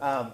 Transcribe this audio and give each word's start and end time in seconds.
Um, 0.00 0.30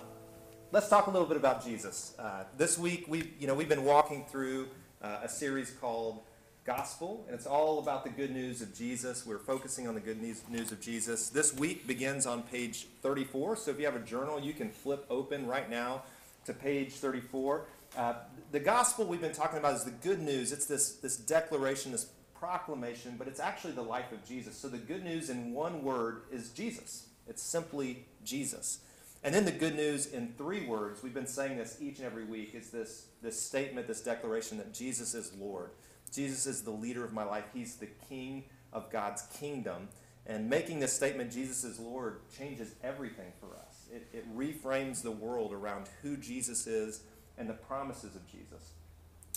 let's 0.72 0.90
talk 0.90 1.06
a 1.06 1.10
little 1.10 1.26
bit 1.26 1.38
about 1.38 1.64
Jesus. 1.64 2.14
Uh, 2.18 2.44
this 2.58 2.76
week, 2.76 3.06
we 3.08 3.32
you 3.40 3.46
know 3.46 3.54
we've 3.54 3.68
been 3.68 3.84
walking 3.84 4.26
through 4.30 4.68
uh, 5.00 5.20
a 5.22 5.28
series 5.28 5.70
called 5.70 6.20
Gospel, 6.66 7.24
and 7.26 7.34
it's 7.34 7.46
all 7.46 7.78
about 7.78 8.04
the 8.04 8.10
good 8.10 8.30
news 8.30 8.60
of 8.60 8.74
Jesus. 8.74 9.24
We're 9.24 9.38
focusing 9.38 9.88
on 9.88 9.94
the 9.94 10.02
good 10.02 10.20
news, 10.20 10.42
news 10.50 10.70
of 10.70 10.82
Jesus. 10.82 11.30
This 11.30 11.54
week 11.54 11.86
begins 11.86 12.26
on 12.26 12.42
page 12.42 12.88
34. 13.00 13.56
So 13.56 13.70
if 13.70 13.78
you 13.78 13.86
have 13.86 13.96
a 13.96 14.00
journal, 14.00 14.38
you 14.38 14.52
can 14.52 14.68
flip 14.68 15.06
open 15.08 15.46
right 15.46 15.70
now 15.70 16.02
to 16.44 16.52
page 16.52 16.92
34. 16.92 17.64
Uh, 17.96 18.14
the 18.52 18.60
gospel 18.60 19.06
we've 19.06 19.22
been 19.22 19.32
talking 19.32 19.58
about 19.58 19.74
is 19.76 19.84
the 19.84 19.92
good 19.92 20.20
news. 20.20 20.52
It's 20.52 20.66
this 20.66 20.96
this 20.96 21.16
declaration, 21.16 21.90
this 21.90 22.08
proclamation, 22.38 23.14
but 23.16 23.28
it's 23.28 23.40
actually 23.40 23.72
the 23.72 23.82
life 23.82 24.12
of 24.12 24.22
Jesus. 24.28 24.58
So 24.58 24.68
the 24.68 24.76
good 24.76 25.04
news 25.04 25.30
in 25.30 25.54
one 25.54 25.82
word 25.82 26.24
is 26.30 26.50
Jesus. 26.50 27.06
It's 27.26 27.42
simply 27.42 28.04
Jesus. 28.26 28.80
And 29.24 29.34
then 29.34 29.46
the 29.46 29.52
good 29.52 29.74
news 29.74 30.12
in 30.12 30.34
three 30.36 30.66
words, 30.66 31.02
we've 31.02 31.14
been 31.14 31.26
saying 31.26 31.56
this 31.56 31.78
each 31.80 31.96
and 31.96 32.04
every 32.04 32.24
week, 32.24 32.54
is 32.54 32.68
this, 32.68 33.06
this 33.22 33.40
statement, 33.40 33.86
this 33.86 34.02
declaration 34.02 34.58
that 34.58 34.74
Jesus 34.74 35.14
is 35.14 35.32
Lord. 35.40 35.70
Jesus 36.12 36.46
is 36.46 36.62
the 36.62 36.70
leader 36.70 37.02
of 37.04 37.14
my 37.14 37.24
life. 37.24 37.44
He's 37.54 37.76
the 37.76 37.88
king 38.08 38.44
of 38.70 38.90
God's 38.90 39.22
kingdom. 39.38 39.88
And 40.26 40.50
making 40.50 40.80
this 40.80 40.92
statement, 40.92 41.32
Jesus 41.32 41.64
is 41.64 41.78
Lord, 41.78 42.20
changes 42.36 42.74
everything 42.82 43.32
for 43.40 43.46
us. 43.56 43.86
It, 43.90 44.06
it 44.12 44.36
reframes 44.36 45.02
the 45.02 45.10
world 45.10 45.54
around 45.54 45.88
who 46.02 46.18
Jesus 46.18 46.66
is 46.66 47.02
and 47.38 47.48
the 47.48 47.54
promises 47.54 48.14
of 48.14 48.26
Jesus. 48.30 48.72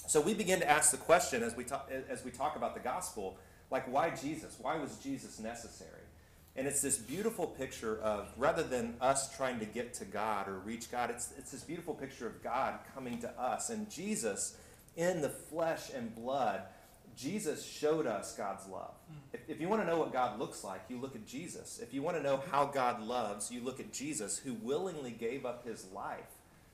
So 0.06 0.20
we 0.20 0.34
begin 0.34 0.60
to 0.60 0.70
ask 0.70 0.92
the 0.92 0.98
question 0.98 1.44
as 1.44 1.56
we 1.56 1.64
talk, 1.64 1.90
as 2.10 2.26
we 2.26 2.32
talk 2.32 2.58
about 2.58 2.74
the 2.74 2.82
gospel, 2.82 3.38
like 3.72 3.90
why 3.92 4.10
Jesus? 4.10 4.58
Why 4.62 4.78
was 4.78 4.98
Jesus 4.98 5.40
necessary? 5.40 6.07
And 6.58 6.68
it's 6.68 6.82
this 6.82 6.98
beautiful 6.98 7.46
picture 7.46 8.00
of, 8.02 8.30
rather 8.36 8.64
than 8.64 8.96
us 9.00 9.36
trying 9.38 9.60
to 9.60 9.66
get 9.66 9.94
to 9.96 10.06
God 10.06 10.48
or 10.48 10.58
reach 10.58 10.92
God, 10.92 11.12
it's, 11.12 11.32
it's 11.38 11.52
this 11.52 11.64
beautiful 11.64 11.94
picture 11.94 12.26
of 12.26 12.42
God 12.44 12.80
coming 12.96 13.20
to 13.20 13.30
us. 13.40 13.70
And 13.70 13.88
Jesus, 13.92 14.58
in 14.96 15.22
the 15.22 15.30
flesh 15.30 15.92
and 15.96 16.16
blood, 16.16 16.64
Jesus 17.16 17.64
showed 17.64 18.08
us 18.08 18.36
God's 18.36 18.68
love. 18.68 18.94
Hmm. 19.08 19.18
If, 19.34 19.42
if 19.48 19.62
you 19.62 19.70
want 19.70 19.84
to 19.84 19.88
know 19.88 20.00
what 20.00 20.12
God 20.12 20.40
looks 20.40 20.64
like, 20.64 20.82
you 20.90 21.00
look 21.00 21.16
at 21.16 21.28
Jesus. 21.28 21.80
If 21.82 21.94
you 21.94 22.02
want 22.02 22.18
to 22.18 22.24
know 22.24 22.42
how 22.52 22.66
God 22.66 23.04
loves, 23.04 23.52
you 23.52 23.62
look 23.62 23.80
at 23.80 23.94
Jesus, 23.94 24.40
who 24.40 24.56
willingly 24.56 25.12
gave 25.12 25.46
up 25.46 25.68
his 25.68 25.86
life 25.94 26.26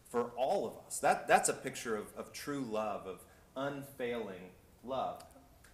for 0.09 0.31
all 0.37 0.65
of 0.65 0.73
us. 0.85 0.99
That, 0.99 1.27
that's 1.27 1.49
a 1.49 1.53
picture 1.53 1.97
of, 1.97 2.07
of 2.15 2.31
true 2.31 2.65
love, 2.69 3.05
of 3.05 3.19
unfailing 3.57 4.51
love. 4.85 5.23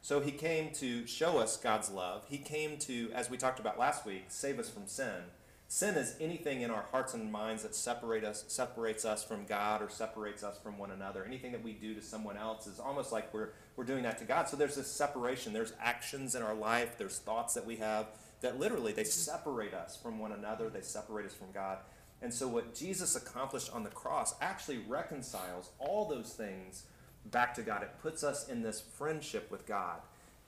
So 0.02 0.22
he 0.22 0.32
came 0.32 0.72
to 0.76 1.06
show 1.06 1.38
us 1.40 1.58
God's 1.58 1.90
love. 1.90 2.26
He 2.30 2.38
came 2.38 2.78
to, 2.80 3.12
as 3.14 3.30
we 3.30 3.38
talked 3.38 3.60
about 3.60 3.78
last 3.78 4.06
week, 4.06 4.26
save 4.30 4.60
us 4.60 4.70
from 4.70 4.88
sin. 4.88 5.24
Sin 5.68 5.96
is 5.96 6.16
anything 6.20 6.62
in 6.62 6.72
our 6.72 6.86
hearts 6.92 7.14
and 7.14 7.32
minds 7.32 7.62
that 7.62 7.76
separate 7.76 8.24
us, 8.24 8.44
separates 8.48 9.06
us 9.06 9.24
from 9.24 9.46
God 9.46 9.84
or 9.84 9.90
separates 9.90 10.44
us 10.44 10.58
from 10.58 10.80
one 10.80 10.90
another. 10.90 11.24
Anything 11.24 11.52
that 11.52 11.64
we 11.64 11.74
do 11.74 11.94
to 11.94 12.02
someone 12.02 12.38
else 12.38 12.66
is 12.66 12.80
almost 12.80 13.12
like 13.12 13.32
we're, 13.32 13.50
we're 13.76 13.84
doing 13.84 14.02
that 14.02 14.18
to 14.18 14.26
God. 14.26 14.50
So 14.50 14.58
there's 14.58 14.76
this 14.76 14.92
separation. 14.92 15.54
There's 15.54 15.74
actions 15.80 16.34
in 16.34 16.42
our 16.42 16.56
life. 16.56 16.98
There's 16.98 17.20
thoughts 17.20 17.54
that 17.54 17.68
we 17.68 17.76
have 17.76 18.08
that 18.42 18.60
literally 18.60 18.94
they 18.94 19.04
separate 19.04 19.76
us 19.76 19.96
from 19.96 20.18
one 20.18 20.32
another. 20.32 20.70
They 20.70 20.82
separate 20.82 21.28
us 21.28 21.36
from 21.36 21.52
God. 21.52 21.78
And 22.22 22.34
so 22.34 22.48
what 22.48 22.74
Jesus 22.74 23.16
accomplished 23.16 23.72
on 23.72 23.84
the 23.84 23.90
cross 23.90 24.34
actually 24.42 24.80
reconciles 24.88 25.70
all 25.78 26.08
those 26.08 26.34
things 26.34 26.86
back 27.32 27.54
to 27.56 27.62
God. 27.62 27.84
It 27.84 27.92
puts 28.02 28.24
us 28.24 28.48
in 28.48 28.62
this 28.62 28.82
friendship 28.82 29.50
with 29.52 29.66
God. 29.66 30.00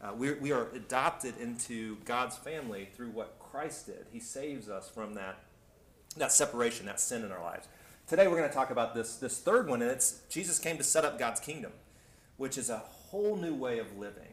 Uh, 0.02 0.14
we, 0.18 0.34
we 0.34 0.52
are 0.52 0.70
adopted 0.74 1.36
into 1.40 1.98
God's 2.06 2.38
family 2.38 2.90
through 2.96 3.10
what 3.10 3.38
Christ 3.40 3.86
did. 3.86 4.08
He 4.12 4.20
saves 4.20 4.68
us 4.68 4.90
from 4.90 5.14
that, 5.14 5.40
that 6.18 6.32
separation, 6.32 6.88
that 6.88 7.00
sin 7.00 7.24
in 7.24 7.32
our 7.32 7.44
lives. 7.44 7.68
Today 8.08 8.28
we're 8.28 8.38
going 8.38 8.50
to 8.50 8.56
talk 8.56 8.72
about 8.72 8.96
this, 8.96 9.18
this 9.18 9.40
third 9.40 9.70
one, 9.70 9.82
and 9.82 9.92
it's 9.92 10.22
Jesus 10.30 10.58
came 10.58 10.78
to 10.78 10.84
set 10.84 11.06
up 11.06 11.20
God's 11.20 11.40
kingdom, 11.40 11.72
which 12.38 12.58
is 12.58 12.70
a 12.70 12.80
whole 12.80 13.36
new 13.36 13.54
way 13.54 13.78
of 13.78 13.98
living. 13.98 14.24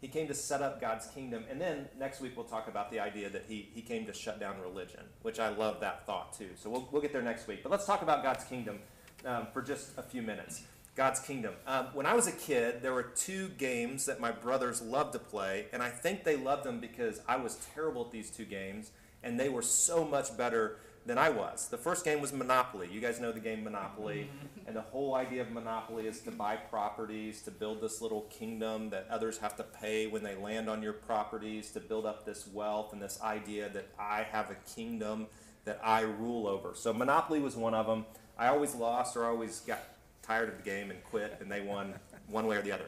He 0.00 0.08
came 0.08 0.28
to 0.28 0.34
set 0.34 0.62
up 0.62 0.80
God's 0.80 1.06
kingdom, 1.08 1.44
and 1.50 1.60
then 1.60 1.88
next 1.98 2.20
week 2.20 2.36
we'll 2.36 2.44
talk 2.44 2.68
about 2.68 2.90
the 2.90 3.00
idea 3.00 3.28
that 3.30 3.46
he, 3.48 3.68
he 3.74 3.82
came 3.82 4.06
to 4.06 4.12
shut 4.12 4.38
down 4.38 4.60
religion, 4.60 5.00
which 5.22 5.40
I 5.40 5.48
love 5.48 5.80
that 5.80 6.06
thought 6.06 6.38
too. 6.38 6.50
So 6.54 6.70
we'll, 6.70 6.88
we'll 6.92 7.02
get 7.02 7.12
there 7.12 7.22
next 7.22 7.48
week. 7.48 7.62
But 7.62 7.72
let's 7.72 7.86
talk 7.86 8.02
about 8.02 8.22
God's 8.22 8.44
kingdom 8.44 8.78
um, 9.24 9.48
for 9.52 9.62
just 9.62 9.98
a 9.98 10.02
few 10.02 10.22
minutes. 10.22 10.62
God's 10.96 11.20
Kingdom. 11.20 11.52
Um, 11.66 11.88
when 11.92 12.06
I 12.06 12.14
was 12.14 12.26
a 12.26 12.32
kid, 12.32 12.80
there 12.80 12.94
were 12.94 13.02
two 13.02 13.48
games 13.58 14.06
that 14.06 14.18
my 14.18 14.32
brothers 14.32 14.80
loved 14.80 15.12
to 15.12 15.18
play, 15.18 15.66
and 15.72 15.82
I 15.82 15.90
think 15.90 16.24
they 16.24 16.36
loved 16.36 16.64
them 16.64 16.80
because 16.80 17.20
I 17.28 17.36
was 17.36 17.66
terrible 17.74 18.06
at 18.06 18.12
these 18.12 18.30
two 18.30 18.46
games, 18.46 18.92
and 19.22 19.38
they 19.38 19.50
were 19.50 19.60
so 19.60 20.06
much 20.06 20.34
better 20.38 20.78
than 21.04 21.18
I 21.18 21.28
was. 21.28 21.68
The 21.68 21.76
first 21.76 22.02
game 22.02 22.22
was 22.22 22.32
Monopoly. 22.32 22.88
You 22.90 23.02
guys 23.02 23.20
know 23.20 23.30
the 23.30 23.40
game 23.40 23.62
Monopoly, 23.62 24.30
and 24.66 24.74
the 24.74 24.80
whole 24.80 25.14
idea 25.14 25.42
of 25.42 25.50
Monopoly 25.50 26.06
is 26.06 26.20
to 26.20 26.30
buy 26.30 26.56
properties, 26.56 27.42
to 27.42 27.50
build 27.50 27.82
this 27.82 28.00
little 28.00 28.22
kingdom 28.22 28.88
that 28.88 29.06
others 29.10 29.36
have 29.38 29.54
to 29.56 29.64
pay 29.64 30.06
when 30.06 30.22
they 30.22 30.34
land 30.34 30.70
on 30.70 30.82
your 30.82 30.94
properties, 30.94 31.70
to 31.72 31.80
build 31.80 32.06
up 32.06 32.24
this 32.24 32.46
wealth 32.46 32.94
and 32.94 33.02
this 33.02 33.20
idea 33.20 33.68
that 33.68 33.88
I 33.98 34.22
have 34.22 34.50
a 34.50 34.56
kingdom 34.74 35.26
that 35.66 35.78
I 35.84 36.00
rule 36.00 36.46
over. 36.46 36.72
So 36.74 36.94
Monopoly 36.94 37.40
was 37.40 37.54
one 37.54 37.74
of 37.74 37.86
them. 37.86 38.06
I 38.38 38.48
always 38.48 38.74
lost 38.74 39.14
or 39.16 39.26
I 39.26 39.28
always 39.28 39.60
got 39.60 39.80
tired 40.26 40.48
of 40.48 40.56
the 40.56 40.62
game 40.62 40.90
and 40.90 41.02
quit, 41.04 41.38
and 41.40 41.50
they 41.50 41.60
won 41.60 41.94
one 42.28 42.46
way 42.46 42.56
or 42.56 42.62
the 42.62 42.72
other. 42.72 42.86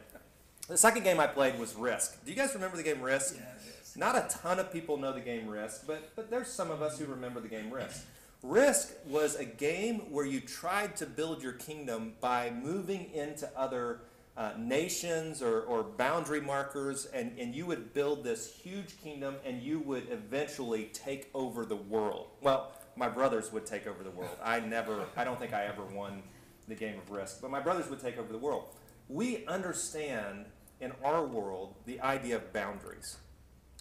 The 0.68 0.76
second 0.76 1.04
game 1.04 1.18
I 1.18 1.26
played 1.26 1.58
was 1.58 1.74
Risk. 1.74 2.24
Do 2.24 2.30
you 2.30 2.36
guys 2.36 2.54
remember 2.54 2.76
the 2.76 2.82
game 2.82 3.00
Risk? 3.00 3.36
Yes. 3.36 3.96
Not 3.96 4.16
a 4.16 4.28
ton 4.28 4.58
of 4.58 4.72
people 4.72 4.96
know 4.96 5.12
the 5.12 5.20
game 5.20 5.48
Risk, 5.48 5.86
but, 5.86 6.14
but 6.14 6.30
there's 6.30 6.48
some 6.48 6.70
of 6.70 6.82
us 6.82 6.98
who 6.98 7.06
remember 7.06 7.40
the 7.40 7.48
game 7.48 7.70
Risk. 7.70 8.04
Risk 8.42 8.92
was 9.06 9.34
a 9.34 9.44
game 9.44 10.12
where 10.12 10.26
you 10.26 10.40
tried 10.40 10.94
to 10.96 11.06
build 11.06 11.42
your 11.42 11.54
kingdom 11.54 12.12
by 12.20 12.50
moving 12.50 13.10
into 13.12 13.50
other 13.56 14.00
uh, 14.36 14.52
nations 14.56 15.42
or, 15.42 15.62
or 15.62 15.82
boundary 15.82 16.40
markers, 16.40 17.06
and, 17.06 17.36
and 17.38 17.54
you 17.54 17.66
would 17.66 17.92
build 17.92 18.22
this 18.22 18.54
huge 18.62 19.00
kingdom 19.02 19.34
and 19.44 19.60
you 19.60 19.80
would 19.80 20.06
eventually 20.10 20.90
take 20.92 21.28
over 21.34 21.64
the 21.64 21.76
world. 21.76 22.28
Well, 22.40 22.70
my 22.94 23.08
brothers 23.08 23.52
would 23.52 23.66
take 23.66 23.86
over 23.88 24.04
the 24.04 24.10
world. 24.10 24.36
I 24.42 24.60
never, 24.60 25.06
I 25.16 25.24
don't 25.24 25.40
think 25.40 25.52
I 25.52 25.64
ever 25.64 25.82
won 25.82 26.22
the 26.68 26.74
game 26.74 26.98
of 26.98 27.10
risk, 27.10 27.40
but 27.40 27.50
my 27.50 27.60
brothers 27.60 27.88
would 27.88 28.00
take 28.00 28.18
over 28.18 28.32
the 28.32 28.38
world. 28.38 28.64
We 29.08 29.46
understand 29.46 30.46
in 30.80 30.92
our 31.02 31.24
world 31.24 31.74
the 31.86 32.00
idea 32.00 32.36
of 32.36 32.52
boundaries. 32.52 33.16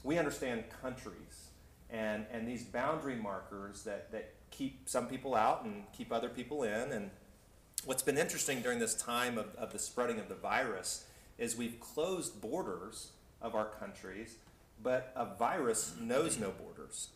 We 0.03 0.17
understand 0.17 0.65
countries 0.81 1.49
and, 1.89 2.25
and 2.31 2.47
these 2.47 2.63
boundary 2.63 3.15
markers 3.15 3.83
that, 3.83 4.11
that 4.11 4.33
keep 4.51 4.87
some 4.87 5.07
people 5.07 5.35
out 5.35 5.63
and 5.63 5.83
keep 5.93 6.11
other 6.11 6.29
people 6.29 6.63
in. 6.63 6.91
And 6.91 7.11
what's 7.85 8.03
been 8.03 8.17
interesting 8.17 8.61
during 8.61 8.79
this 8.79 8.95
time 8.95 9.37
of, 9.37 9.53
of 9.55 9.71
the 9.71 9.79
spreading 9.79 10.19
of 10.19 10.29
the 10.29 10.35
virus 10.35 11.05
is 11.37 11.55
we've 11.55 11.79
closed 11.79 12.41
borders 12.41 13.11
of 13.41 13.55
our 13.55 13.65
countries, 13.65 14.37
but 14.81 15.11
a 15.15 15.25
virus 15.35 15.93
knows 15.99 16.39
no 16.39 16.51
borders. 16.51 17.09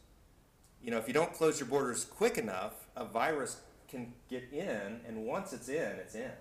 You 0.83 0.91
know, 0.91 0.97
if 0.97 1.07
you 1.07 1.13
don't 1.13 1.33
close 1.33 1.59
your 1.59 1.67
borders 1.67 2.05
quick 2.05 2.37
enough, 2.37 2.73
a 2.95 3.05
virus 3.05 3.61
can 3.91 4.13
get 4.29 4.51
in, 4.51 5.01
and 5.07 5.25
once 5.25 5.53
it's 5.53 5.69
in, 5.69 5.97
it's 5.99 6.15
in. 6.15 6.31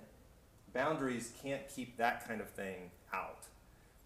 Boundaries 0.72 1.32
can't 1.42 1.62
keep 1.68 1.96
that 1.96 2.26
kind 2.26 2.40
of 2.40 2.48
thing 2.50 2.90
out. 3.12 3.46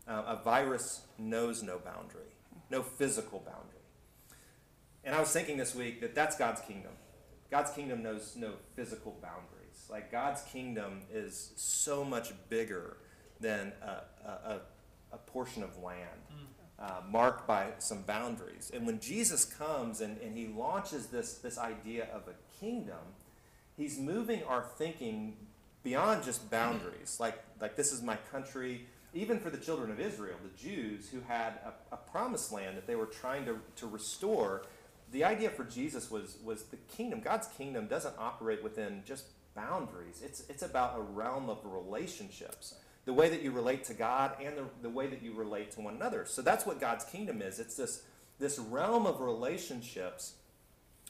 Uh, 0.08 0.36
a 0.38 0.42
virus 0.42 1.02
knows 1.18 1.62
no 1.62 1.78
boundary, 1.78 2.32
no 2.70 2.82
physical 2.82 3.38
boundary. 3.40 3.70
And 5.04 5.14
I 5.14 5.20
was 5.20 5.30
thinking 5.30 5.58
this 5.58 5.74
week 5.74 6.00
that 6.00 6.14
that's 6.14 6.36
God's 6.36 6.62
kingdom. 6.62 6.92
God's 7.50 7.70
kingdom 7.70 8.02
knows 8.02 8.34
no 8.36 8.52
physical 8.74 9.16
boundaries. 9.22 9.86
Like 9.90 10.10
God's 10.10 10.42
kingdom 10.42 11.02
is 11.12 11.52
so 11.56 12.04
much 12.04 12.32
bigger 12.48 12.96
than 13.40 13.72
a, 13.82 14.28
a, 14.28 14.60
a 15.12 15.18
portion 15.18 15.62
of 15.62 15.76
land. 15.82 16.08
Uh, 16.76 17.00
marked 17.08 17.46
by 17.46 17.68
some 17.78 18.02
boundaries. 18.02 18.72
And 18.74 18.84
when 18.84 18.98
Jesus 18.98 19.44
comes 19.44 20.00
and, 20.00 20.18
and 20.18 20.36
he 20.36 20.48
launches 20.48 21.06
this, 21.06 21.34
this 21.34 21.56
idea 21.56 22.08
of 22.12 22.22
a 22.26 22.34
kingdom, 22.58 22.98
he's 23.76 23.98
moving 23.98 24.42
our 24.44 24.62
thinking 24.62 25.36
beyond 25.82 26.24
just 26.24 26.50
boundaries. 26.50 27.18
Like, 27.20 27.42
like 27.60 27.76
this 27.76 27.92
is 27.92 28.02
my 28.02 28.16
country. 28.30 28.86
Even 29.12 29.38
for 29.38 29.50
the 29.50 29.58
children 29.58 29.92
of 29.92 30.00
Israel, 30.00 30.36
the 30.42 30.60
Jews 30.60 31.08
who 31.08 31.20
had 31.28 31.60
a, 31.64 31.94
a 31.94 31.96
promised 31.96 32.50
land 32.50 32.76
that 32.76 32.86
they 32.86 32.96
were 32.96 33.06
trying 33.06 33.44
to, 33.44 33.58
to 33.76 33.86
restore, 33.86 34.64
the 35.12 35.22
idea 35.22 35.50
for 35.50 35.64
Jesus 35.64 36.10
was, 36.10 36.36
was 36.42 36.64
the 36.64 36.76
kingdom. 36.96 37.20
God's 37.20 37.46
kingdom 37.46 37.86
doesn't 37.86 38.14
operate 38.18 38.62
within 38.64 39.02
just 39.06 39.26
boundaries, 39.54 40.20
it's, 40.24 40.42
it's 40.48 40.62
about 40.62 40.98
a 40.98 41.00
realm 41.00 41.48
of 41.48 41.58
relationships. 41.64 42.74
The 43.04 43.12
way 43.12 43.28
that 43.28 43.42
you 43.42 43.50
relate 43.50 43.84
to 43.84 43.94
God 43.94 44.32
and 44.42 44.56
the, 44.56 44.64
the 44.82 44.88
way 44.88 45.06
that 45.06 45.22
you 45.22 45.34
relate 45.34 45.70
to 45.72 45.82
one 45.82 45.94
another. 45.94 46.24
So 46.26 46.40
that's 46.40 46.64
what 46.64 46.80
God's 46.80 47.04
kingdom 47.04 47.42
is. 47.42 47.60
It's 47.60 47.76
this, 47.76 48.02
this 48.38 48.58
realm 48.58 49.06
of 49.06 49.20
relationships 49.20 50.32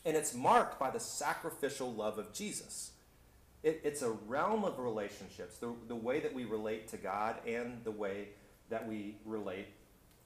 and 0.04 0.16
it's 0.16 0.34
marked 0.34 0.78
by 0.78 0.90
the 0.90 1.00
sacrificial 1.00 1.92
love 1.92 2.18
of 2.18 2.32
Jesus. 2.32 2.92
It, 3.62 3.80
it's 3.84 4.02
a 4.02 4.10
realm 4.10 4.64
of 4.64 4.78
relationships, 4.78 5.56
the, 5.56 5.72
the 5.88 5.96
way 5.96 6.20
that 6.20 6.34
we 6.34 6.44
relate 6.44 6.88
to 6.88 6.96
God 6.96 7.36
and 7.46 7.82
the 7.84 7.90
way 7.90 8.28
that 8.68 8.86
we 8.86 9.16
relate 9.24 9.68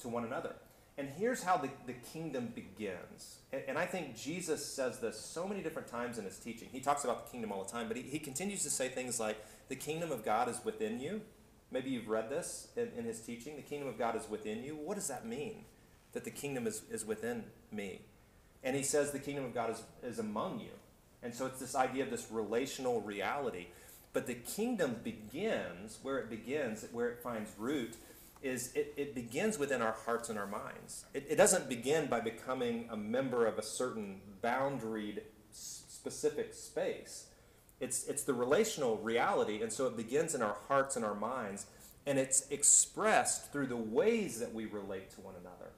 to 0.00 0.08
one 0.08 0.25
another. 0.25 0.54
And 0.96 1.08
here's 1.08 1.44
how 1.44 1.56
the, 1.56 1.70
the 1.86 1.92
kingdom 1.92 2.52
begins. 2.52 3.36
And, 3.52 3.62
and 3.69 3.78
I 3.78 3.86
think 3.86 4.16
Jesus 4.16 4.66
says 4.66 4.98
this 4.98 5.19
so 5.19 5.46
many 5.46 5.62
different 5.62 5.86
times 5.86 6.19
in 6.19 6.24
his 6.24 6.38
teaching. 6.38 6.69
He 6.72 6.81
talks 6.81 7.04
about 7.04 7.24
the 7.24 7.31
kingdom 7.31 7.52
all 7.52 7.62
the 7.62 7.70
time, 7.70 7.86
but 7.86 7.96
he, 7.96 8.02
he 8.02 8.19
continues 8.19 8.64
to 8.64 8.70
say 8.70 8.88
things 8.88 9.20
like, 9.20 9.36
the 9.69 9.76
kingdom 9.76 10.10
of 10.10 10.24
God 10.24 10.48
is 10.48 10.60
within 10.64 10.98
you. 10.98 11.20
Maybe 11.70 11.90
you've 11.90 12.08
read 12.08 12.31
this 12.31 12.69
in, 12.76 12.90
in 12.96 13.04
his 13.04 13.20
teaching. 13.20 13.54
The 13.54 13.62
kingdom 13.62 13.88
of 13.88 13.96
God 13.96 14.16
is 14.16 14.28
within 14.28 14.64
you. 14.64 14.74
What 14.74 14.96
does 14.96 15.06
that 15.06 15.24
mean? 15.24 15.66
That 16.14 16.24
the 16.24 16.31
kingdom 16.31 16.66
is, 16.66 16.82
is 16.90 17.04
within 17.04 17.44
me. 17.70 18.00
And 18.62 18.75
he 18.76 18.82
says 18.82 19.12
the 19.12 19.19
kingdom 19.19 19.44
of 19.44 19.55
God 19.55 19.70
is, 19.70 19.82
is 20.02 20.19
among 20.19 20.60
you. 20.60 20.70
And 21.22 21.34
so 21.34 21.46
it's 21.46 21.60
this 21.60 21.75
idea 21.75 22.05
of 22.05 22.10
this 22.10 22.28
relational 22.31 23.00
reality. 23.00 23.66
But 24.12 24.26
the 24.26 24.34
kingdom 24.34 24.96
begins, 25.05 25.99
where 26.02 26.19
it 26.19 26.31
begins, 26.31 26.84
where 26.93 27.08
it 27.08 27.22
finds 27.22 27.50
root, 27.58 27.96
is 28.43 28.72
it, 28.75 28.94
it 28.96 29.14
begins 29.14 29.58
within 29.58 29.82
our 29.82 29.96
hearts 30.06 30.28
and 30.28 30.38
our 30.38 30.46
minds. 30.46 31.05
It, 31.12 31.26
it 31.28 31.37
doesn't 31.37 31.69
begin 31.69 32.06
by 32.06 32.20
becoming 32.20 32.88
a 32.90 32.96
member 32.96 33.46
of 33.46 33.58
a 33.58 33.62
certain 33.62 34.20
boundaried, 34.43 35.22
specific 35.50 36.55
space. 36.55 37.26
It's, 37.81 38.06
it's 38.06 38.25
the 38.25 38.34
relational 38.34 38.96
reality, 38.99 39.62
and 39.62 39.72
so 39.72 39.87
it 39.87 39.96
begins 39.96 40.34
in 40.34 40.43
our 40.43 40.56
hearts 40.66 40.96
and 40.96 41.05
our 41.05 41.14
minds, 41.14 41.66
and 42.06 42.19
it's 42.19 42.49
expressed 42.50 43.52
through 43.52 43.66
the 43.66 43.76
ways 43.76 44.40
that 44.40 44.52
we 44.52 44.66
relate 44.66 45.10
to 45.12 45.20
one 45.20 45.34
another. 45.40 45.70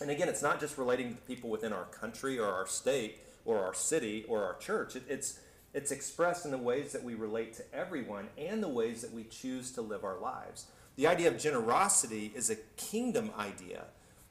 And 0.00 0.10
again, 0.10 0.28
it's 0.28 0.42
not 0.42 0.60
just 0.60 0.76
relating 0.76 1.10
to 1.10 1.14
the 1.14 1.22
people 1.22 1.50
within 1.50 1.72
our 1.72 1.84
country 1.84 2.38
or 2.38 2.46
our 2.46 2.66
state 2.66 3.20
or 3.44 3.64
our 3.64 3.74
city 3.74 4.24
or 4.28 4.42
our 4.44 4.56
church. 4.56 4.96
It, 4.96 5.04
it's, 5.08 5.38
it's 5.72 5.92
expressed 5.92 6.44
in 6.44 6.50
the 6.50 6.58
ways 6.58 6.92
that 6.92 7.04
we 7.04 7.14
relate 7.14 7.54
to 7.54 7.64
everyone 7.72 8.28
and 8.36 8.62
the 8.62 8.68
ways 8.68 9.02
that 9.02 9.12
we 9.12 9.24
choose 9.24 9.70
to 9.72 9.82
live 9.82 10.04
our 10.04 10.18
lives. 10.18 10.66
The 10.96 11.06
idea 11.06 11.28
of 11.28 11.38
generosity 11.38 12.32
is 12.34 12.50
a 12.50 12.56
kingdom 12.76 13.30
idea 13.38 13.84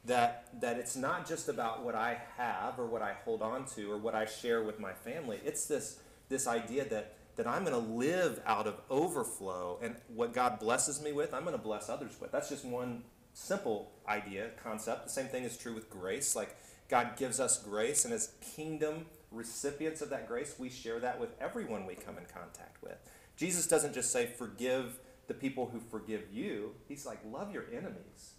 that, 0.06 0.48
that 0.60 0.77
it's 0.77 0.95
not 0.95 1.27
just 1.27 1.48
about 1.48 1.83
what 1.83 1.95
I 1.95 2.19
have 2.38 2.77
or 2.77 2.86
what 2.86 3.01
I 3.01 3.13
hold 3.24 3.42
on 3.42 3.65
to 3.75 3.92
or 3.92 3.98
what 3.98 4.15
I 4.15 4.25
share 4.25 4.63
with 4.63 4.80
my 4.80 4.92
family. 4.92 5.39
It's 5.45 5.65
this, 5.65 6.00
this 6.30 6.45
idea 6.45 6.86
that, 6.86 7.15
that 7.38 7.48
I'm 7.48 7.63
going 7.63 7.74
to 7.74 7.92
live 7.92 8.42
out 8.45 8.68
of 8.68 8.75
overflow 8.89 9.80
and 9.81 9.95
what 10.13 10.33
God 10.33 10.60
blesses 10.60 11.01
me 11.01 11.13
with, 11.13 11.33
I'm 11.33 11.44
going 11.44 11.56
to 11.56 11.62
bless 11.62 11.89
others 11.89 12.19
with. 12.19 12.31
That's 12.31 12.50
just 12.50 12.65
one 12.65 13.04
simple 13.34 13.92
idea, 14.08 14.50
concept. 14.64 15.06
The 15.06 15.12
same 15.12 15.28
thing 15.28 15.44
is 15.44 15.58
true 15.58 15.74
with 15.74 15.90
grace. 15.90 16.36
Like 16.36 16.56
God 16.90 17.18
gives 17.18 17.40
us 17.40 17.62
grace, 17.62 18.06
and 18.06 18.14
as 18.14 18.34
kingdom 18.56 19.06
recipients 19.32 20.02
of 20.02 20.10
that 20.12 20.28
grace, 20.28 20.56
we 20.58 20.70
share 20.70 21.00
that 21.00 21.20
with 21.20 21.34
everyone 21.42 21.86
we 21.86 21.96
come 21.96 22.18
in 22.18 22.26
contact 22.26 22.82
with. 22.82 22.98
Jesus 23.36 23.68
doesn't 23.68 23.94
just 23.94 24.12
say, 24.12 24.28
forgive 24.28 25.00
the 25.28 25.34
people 25.34 25.70
who 25.72 25.80
forgive 25.80 26.32
you. 26.32 26.72
He's 26.88 27.06
like, 27.06 27.20
love 27.32 27.52
your 27.52 27.66
enemies. 27.72 28.34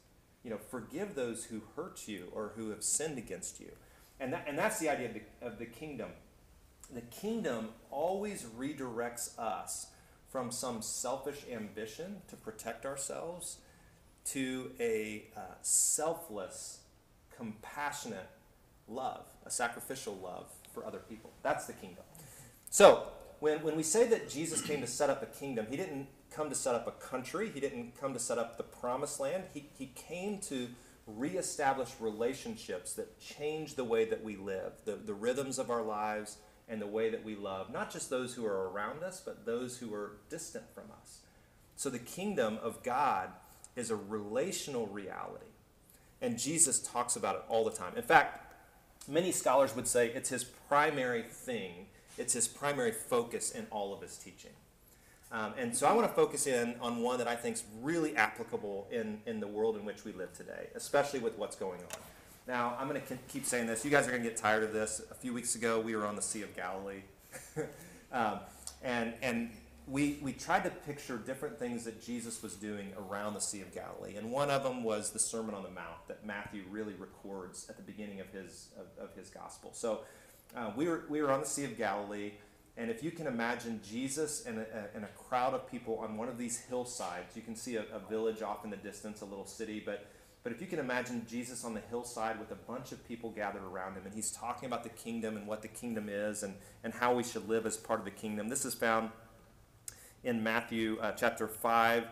You 0.45 0.51
know, 0.51 0.59
forgive 0.71 1.15
those 1.15 1.47
who 1.47 1.63
hurt 1.75 2.07
you 2.07 2.29
or 2.33 2.53
who 2.57 2.71
have 2.71 2.85
sinned 2.85 3.19
against 3.19 3.61
you. 3.61 3.73
And, 4.21 4.33
that, 4.33 4.45
and 4.47 4.57
that's 4.57 4.79
the 4.79 4.89
idea 4.89 5.09
of 5.09 5.15
the, 5.15 5.47
of 5.47 5.59
the 5.59 5.67
kingdom. 5.67 6.11
The 6.93 7.01
kingdom 7.01 7.71
always 7.91 8.43
redirects 8.43 9.37
us 9.39 9.89
from 10.29 10.51
some 10.51 10.83
selfish 10.83 11.45
ambition 11.51 12.23
to 12.29 12.37
protect 12.37 12.85
ourselves 12.85 13.59
to 14.27 14.71
a 14.81 15.25
uh, 15.37 15.41
selfless, 15.63 16.81
compassionate 17.37 18.29
love, 18.89 19.25
a 19.45 19.51
sacrificial 19.51 20.19
love 20.23 20.47
for 20.73 20.85
other 20.85 20.99
people. 20.99 21.31
That's 21.43 21.67
the 21.67 21.73
kingdom. 21.73 22.05
So, 22.71 23.05
when, 23.41 23.63
when 23.63 23.77
we 23.77 23.83
say 23.83 24.07
that 24.09 24.31
Jesus 24.31 24.63
came 24.63 24.81
to 24.81 24.87
set 24.87 25.11
up 25.11 25.23
a 25.23 25.27
kingdom, 25.27 25.67
he 25.69 25.77
didn't 25.77 26.07
come 26.31 26.49
to 26.49 26.55
set 26.55 26.75
up 26.75 26.87
a 26.87 26.93
country, 26.93 27.51
he 27.53 27.61
didn't 27.61 27.99
come 28.01 28.13
to 28.15 28.19
set 28.19 28.39
up 28.39 28.57
the 28.57 28.65
promised 28.65 29.21
land. 29.21 29.45
He, 29.53 29.69
he 29.79 29.93
came 29.95 30.39
to 30.43 30.69
reestablish 31.07 31.91
relationships 32.01 32.95
that 32.95 33.21
change 33.21 33.75
the 33.75 33.85
way 33.85 34.07
that 34.07 34.25
we 34.25 34.37
live, 34.37 34.73
the, 34.85 34.97
the 34.97 35.15
rhythms 35.15 35.59
of 35.59 35.71
our 35.71 35.83
lives, 35.83 36.39
and 36.69 36.81
the 36.81 36.87
way 36.87 37.11
that 37.11 37.23
we 37.23 37.37
love, 37.37 37.71
not 37.71 37.93
just 37.93 38.09
those 38.09 38.35
who 38.35 38.47
are 38.47 38.71
around 38.71 39.03
us, 39.03 39.21
but 39.25 39.45
those 39.45 39.79
who 39.79 39.93
are 39.93 40.13
distant 40.31 40.65
from 40.75 40.85
us. 41.01 41.19
So 41.77 41.91
the 41.91 41.99
kingdom 41.99 42.59
of 42.63 42.83
God 42.83 43.31
is 43.77 43.91
a 43.91 43.97
relational 43.97 44.87
reality. 44.87 45.45
And 46.21 46.39
Jesus 46.39 46.81
talks 46.81 47.17
about 47.17 47.37
it 47.37 47.43
all 47.49 47.65
the 47.65 47.71
time. 47.71 47.93
In 47.97 48.03
fact, 48.03 48.41
many 49.09 49.33
scholars 49.33 49.75
would 49.77 49.87
say 49.87 50.09
it's 50.09 50.31
his 50.31 50.45
primary 50.45 51.23
thing, 51.23 51.87
it's 52.17 52.33
his 52.33 52.49
primary 52.49 52.93
focus 52.93 53.51
in 53.51 53.67
all 53.71 53.93
of 53.93 54.01
his 54.01 54.17
teaching. 54.17 54.53
Um, 55.33 55.53
and 55.59 55.77
so 55.77 55.87
I 55.89 55.93
want 55.93 56.07
to 56.07 56.15
focus 56.15 56.47
in 56.47 56.77
on 56.81 57.03
one 57.03 57.19
that 57.19 57.27
I 57.27 57.35
think 57.35 57.57
is 57.57 57.65
really 57.83 58.15
applicable 58.15 58.87
in, 58.93 59.21
in 59.27 59.41
the 59.41 59.49
world 59.49 59.77
in 59.77 59.85
which 59.85 60.05
we 60.05 60.13
live 60.13 60.33
today, 60.33 60.69
especially 60.77 61.19
with 61.19 61.37
what's 61.37 61.57
going 61.57 61.81
on. 61.81 61.99
Now, 62.47 62.77
I'm 62.79 62.89
going 62.89 63.01
to 63.01 63.19
keep 63.29 63.45
saying 63.45 63.67
this. 63.67 63.85
You 63.85 63.91
guys 63.91 64.07
are 64.07 64.11
going 64.11 64.23
to 64.23 64.29
get 64.29 64.37
tired 64.37 64.63
of 64.63 64.73
this. 64.73 65.03
A 65.11 65.15
few 65.15 65.33
weeks 65.33 65.55
ago, 65.55 65.81
we 65.81 65.97
were 65.97 66.07
on 66.07 66.15
the 66.15 66.23
Sea 66.23 66.43
of 66.43 66.55
Galilee. 66.55 67.03
um, 68.13 68.39
and, 68.83 69.15
and 69.23 69.51
we, 69.87 70.19
we 70.23 70.33
tried 70.33 70.65
to 70.65 70.71
picture 70.71 71.19
different 71.19 71.59
things 71.59 71.85
that 71.85 72.03
Jesus 72.03 72.43
was 72.43 72.55
doing 72.55 72.93
around 72.99 73.35
the 73.35 73.41
Sea 73.41 73.61
of 73.61 73.75
Galilee. 73.75 74.17
And 74.17 74.31
one 74.31 74.51
of 74.51 74.63
them 74.63 74.83
was 74.83 75.11
the 75.11 75.19
Sermon 75.19 75.55
on 75.55 75.63
the 75.63 75.71
Mount 75.71 76.09
that 76.09 76.25
Matthew 76.25 76.63
really 76.71 76.95
records 76.95 77.67
at 77.69 77.77
the 77.77 77.83
beginning 77.83 78.21
of 78.21 78.29
his, 78.31 78.69
of, 78.79 79.11
of 79.11 79.15
his 79.15 79.29
gospel. 79.29 79.71
So 79.75 80.01
uh, 80.57 80.71
we, 80.75 80.89
were, 80.89 81.05
we 81.09 81.21
were 81.21 81.31
on 81.31 81.41
the 81.41 81.47
Sea 81.47 81.65
of 81.65 81.77
Galilee. 81.77 82.33
And 82.77 82.91
if 82.91 83.05
you 83.05 83.11
can 83.11 83.27
imagine 83.27 83.81
Jesus 83.89 84.47
and 84.47 84.59
a, 84.59 84.89
and 84.95 85.05
a 85.05 85.09
crowd 85.09 85.55
of 85.55 85.71
people 85.71 85.99
on 85.99 86.17
one 86.17 86.29
of 86.29 86.39
these 86.39 86.59
hillsides, 86.61 87.37
you 87.37 87.43
can 87.43 87.55
see 87.55 87.77
a, 87.77 87.85
a 87.93 87.99
village 88.09 88.43
off 88.43 88.65
in 88.65 88.71
the 88.71 88.77
distance, 88.77 89.21
a 89.21 89.25
little 89.25 89.47
city, 89.47 89.83
but 89.85 90.07
but 90.45 90.53
if 90.53 90.61
you 90.61 90.67
can 90.67 90.79
imagine 90.79 91.25
Jesus 91.27 91.65
on 91.65 91.73
the 91.73 91.81
hillside 91.89 92.39
with 92.39 92.51
a 92.51 92.55
bunch 92.55 92.93
of 92.93 93.03
people 93.09 93.31
gathered 93.31 93.63
around 93.63 93.95
him, 93.95 94.03
and 94.05 94.15
he's 94.15 94.31
talking 94.31 94.67
about 94.67 94.83
the 94.83 94.91
kingdom 94.91 95.39
and 95.39 95.47
what 95.47 95.63
the 95.63 95.69
kingdom 95.69 96.11
is 96.11 96.43
and, 96.43 96.55
and 96.85 96.93
how 96.93 97.15
we 97.15 97.25
should 97.25 97.49
live 97.49 97.65
as 97.65 97.79
part 97.79 97.99
of 97.99 98.05
the 98.05 98.11
kingdom. 98.11 98.51
This 98.51 98.67
is 98.67 98.75
found 98.75 99.09
in 100.25 100.43
Matthew 100.43 100.99
uh, 101.01 101.13
chapter 101.13 101.47
5, 101.47 102.07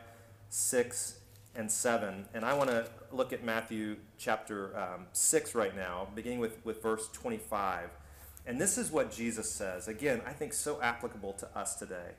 6, 0.48 1.18
and 1.54 1.70
7. 1.70 2.26
And 2.34 2.44
I 2.44 2.54
want 2.54 2.70
to 2.70 2.86
look 3.10 3.32
at 3.32 3.44
Matthew 3.44 3.96
chapter 4.18 4.76
um, 4.78 5.06
6 5.12 5.54
right 5.54 5.74
now, 5.74 6.08
beginning 6.14 6.38
with, 6.38 6.64
with 6.64 6.82
verse 6.82 7.08
25. 7.12 7.90
And 8.46 8.60
this 8.60 8.76
is 8.76 8.90
what 8.90 9.10
Jesus 9.12 9.50
says. 9.50 9.88
Again, 9.88 10.20
I 10.26 10.32
think 10.32 10.52
so 10.52 10.80
applicable 10.80 11.32
to 11.34 11.58
us 11.58 11.76
today. 11.76 12.12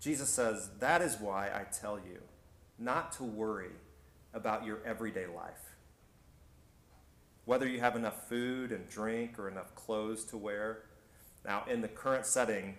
Jesus 0.00 0.28
says, 0.28 0.70
That 0.78 1.02
is 1.02 1.16
why 1.18 1.48
I 1.48 1.64
tell 1.64 1.98
you 1.98 2.20
not 2.78 3.12
to 3.12 3.24
worry 3.24 3.72
about 4.32 4.64
your 4.64 4.78
everyday 4.84 5.26
life. 5.26 5.74
Whether 7.44 7.66
you 7.66 7.80
have 7.80 7.96
enough 7.96 8.28
food 8.28 8.70
and 8.70 8.88
drink 8.88 9.38
or 9.38 9.48
enough 9.48 9.74
clothes 9.74 10.24
to 10.26 10.36
wear. 10.36 10.82
Now, 11.44 11.64
in 11.68 11.80
the 11.80 11.88
current 11.88 12.26
setting, 12.26 12.76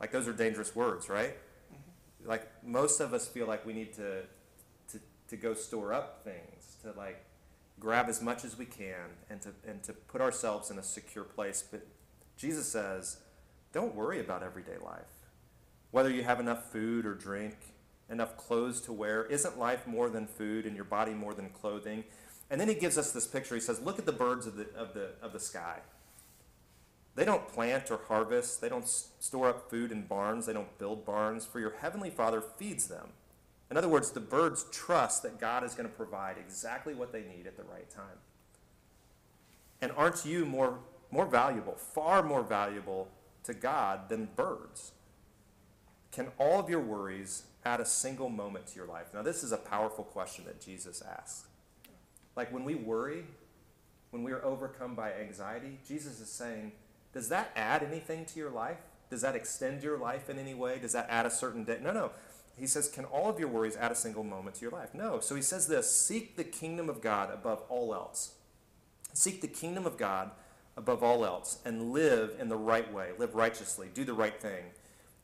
like 0.00 0.10
those 0.10 0.26
are 0.26 0.32
dangerous 0.32 0.74
words, 0.74 1.08
right? 1.08 1.36
Like 2.24 2.48
most 2.64 3.00
of 3.00 3.14
us 3.14 3.26
feel 3.28 3.46
like 3.46 3.64
we 3.64 3.72
need 3.72 3.92
to, 3.94 4.22
to, 4.92 5.00
to 5.28 5.36
go 5.36 5.54
store 5.54 5.92
up 5.92 6.22
things, 6.24 6.76
to 6.82 6.92
like 6.98 7.24
grab 7.78 8.08
as 8.08 8.20
much 8.20 8.44
as 8.44 8.58
we 8.58 8.66
can 8.66 9.08
and 9.30 9.40
to, 9.42 9.50
and 9.66 9.82
to 9.82 9.92
put 9.92 10.20
ourselves 10.20 10.70
in 10.70 10.78
a 10.78 10.82
secure 10.82 11.24
place. 11.24 11.64
But 11.68 11.86
Jesus 12.36 12.68
says, 12.68 13.18
don't 13.72 13.94
worry 13.94 14.20
about 14.20 14.42
everyday 14.42 14.78
life. 14.84 15.28
Whether 15.90 16.10
you 16.10 16.22
have 16.22 16.40
enough 16.40 16.70
food 16.70 17.06
or 17.06 17.14
drink, 17.14 17.56
enough 18.10 18.36
clothes 18.36 18.80
to 18.82 18.92
wear, 18.92 19.24
isn't 19.24 19.58
life 19.58 19.86
more 19.86 20.08
than 20.08 20.26
food 20.26 20.66
and 20.66 20.76
your 20.76 20.84
body 20.84 21.12
more 21.12 21.34
than 21.34 21.48
clothing? 21.50 22.04
And 22.50 22.60
then 22.60 22.68
he 22.68 22.74
gives 22.74 22.98
us 22.98 23.12
this 23.12 23.26
picture. 23.26 23.54
He 23.54 23.60
says, 23.60 23.80
look 23.80 23.98
at 23.98 24.06
the 24.06 24.12
birds 24.12 24.46
of 24.46 24.56
the, 24.56 24.66
of 24.76 24.94
the, 24.94 25.10
of 25.22 25.32
the 25.32 25.40
sky. 25.40 25.78
They 27.16 27.24
don't 27.24 27.48
plant 27.48 27.90
or 27.90 28.00
harvest. 28.08 28.60
They 28.60 28.68
don't 28.68 28.86
store 28.86 29.48
up 29.48 29.68
food 29.68 29.92
in 29.92 30.06
barns. 30.06 30.46
They 30.46 30.52
don't 30.52 30.78
build 30.78 31.04
barns, 31.04 31.44
for 31.44 31.60
your 31.60 31.74
heavenly 31.80 32.10
Father 32.10 32.40
feeds 32.40 32.86
them. 32.86 33.08
In 33.70 33.76
other 33.76 33.88
words, 33.88 34.10
the 34.10 34.20
birds 34.20 34.64
trust 34.72 35.22
that 35.22 35.38
God 35.38 35.64
is 35.64 35.74
going 35.74 35.88
to 35.88 35.94
provide 35.94 36.36
exactly 36.38 36.94
what 36.94 37.12
they 37.12 37.22
need 37.22 37.46
at 37.46 37.56
the 37.56 37.62
right 37.62 37.88
time. 37.88 38.18
And 39.80 39.92
aren't 39.92 40.24
you 40.24 40.44
more, 40.44 40.78
more 41.10 41.26
valuable, 41.26 41.74
far 41.74 42.22
more 42.22 42.42
valuable 42.42 43.08
to 43.44 43.54
God 43.54 44.08
than 44.08 44.28
birds? 44.36 44.92
Can 46.12 46.28
all 46.38 46.58
of 46.58 46.68
your 46.68 46.80
worries 46.80 47.44
add 47.64 47.80
a 47.80 47.86
single 47.86 48.28
moment 48.28 48.66
to 48.68 48.76
your 48.76 48.86
life? 48.86 49.06
Now, 49.14 49.22
this 49.22 49.44
is 49.44 49.52
a 49.52 49.56
powerful 49.56 50.04
question 50.04 50.44
that 50.46 50.60
Jesus 50.60 51.02
asks. 51.02 51.46
Like 52.34 52.52
when 52.52 52.64
we 52.64 52.74
worry, 52.74 53.24
when 54.10 54.22
we 54.24 54.32
are 54.32 54.44
overcome 54.44 54.94
by 54.94 55.12
anxiety, 55.12 55.78
Jesus 55.86 56.20
is 56.20 56.30
saying, 56.30 56.72
does 57.12 57.28
that 57.28 57.50
add 57.56 57.82
anything 57.82 58.24
to 58.26 58.38
your 58.38 58.50
life? 58.50 58.78
Does 59.10 59.22
that 59.22 59.34
extend 59.34 59.82
your 59.82 59.98
life 59.98 60.30
in 60.30 60.38
any 60.38 60.54
way? 60.54 60.78
Does 60.78 60.92
that 60.92 61.08
add 61.10 61.26
a 61.26 61.30
certain 61.30 61.64
day? 61.64 61.78
No, 61.82 61.92
no. 61.92 62.12
He 62.56 62.66
says, 62.66 62.88
Can 62.88 63.04
all 63.06 63.28
of 63.28 63.38
your 63.38 63.48
worries 63.48 63.76
add 63.76 63.90
a 63.90 63.96
single 63.96 64.22
moment 64.22 64.56
to 64.56 64.62
your 64.62 64.70
life? 64.70 64.94
No. 64.94 65.18
So 65.20 65.34
he 65.34 65.42
says 65.42 65.66
this 65.66 65.90
Seek 65.90 66.36
the 66.36 66.44
kingdom 66.44 66.88
of 66.88 67.00
God 67.00 67.32
above 67.32 67.62
all 67.68 67.94
else. 67.94 68.34
Seek 69.12 69.40
the 69.40 69.48
kingdom 69.48 69.86
of 69.86 69.96
God 69.96 70.30
above 70.76 71.02
all 71.02 71.24
else 71.24 71.58
and 71.64 71.92
live 71.92 72.36
in 72.38 72.48
the 72.48 72.56
right 72.56 72.92
way. 72.92 73.10
Live 73.18 73.34
righteously. 73.34 73.88
Do 73.92 74.04
the 74.04 74.14
right 74.14 74.40
thing. 74.40 74.66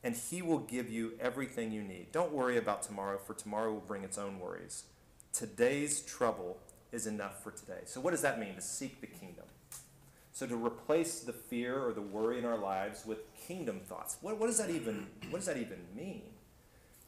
And 0.03 0.15
he 0.15 0.41
will 0.41 0.59
give 0.59 0.89
you 0.89 1.13
everything 1.19 1.71
you 1.71 1.81
need. 1.81 2.11
Don't 2.11 2.31
worry 2.31 2.57
about 2.57 2.83
tomorrow, 2.83 3.17
for 3.17 3.33
tomorrow 3.33 3.73
will 3.73 3.79
bring 3.81 4.03
its 4.03 4.17
own 4.17 4.39
worries. 4.39 4.83
Today's 5.33 6.01
trouble 6.01 6.57
is 6.91 7.07
enough 7.07 7.43
for 7.43 7.51
today. 7.51 7.81
So, 7.85 7.99
what 7.99 8.11
does 8.11 8.21
that 8.21 8.39
mean 8.39 8.55
to 8.55 8.61
seek 8.61 9.01
the 9.01 9.07
kingdom? 9.07 9.45
So, 10.37 10.45
to 10.45 10.55
replace 10.55 11.21
the 11.21 11.33
fear 11.33 11.83
or 11.83 11.93
the 11.93 12.01
worry 12.01 12.37
in 12.37 12.45
our 12.45 12.59
lives 12.59 13.07
with 13.07 13.21
kingdom 13.47 13.79
thoughts. 13.79 14.17
What, 14.21 14.37
what, 14.37 14.45
does, 14.45 14.59
that 14.59 14.69
even, 14.69 15.07
what 15.31 15.39
does 15.39 15.47
that 15.47 15.57
even 15.57 15.79
mean? 15.95 16.21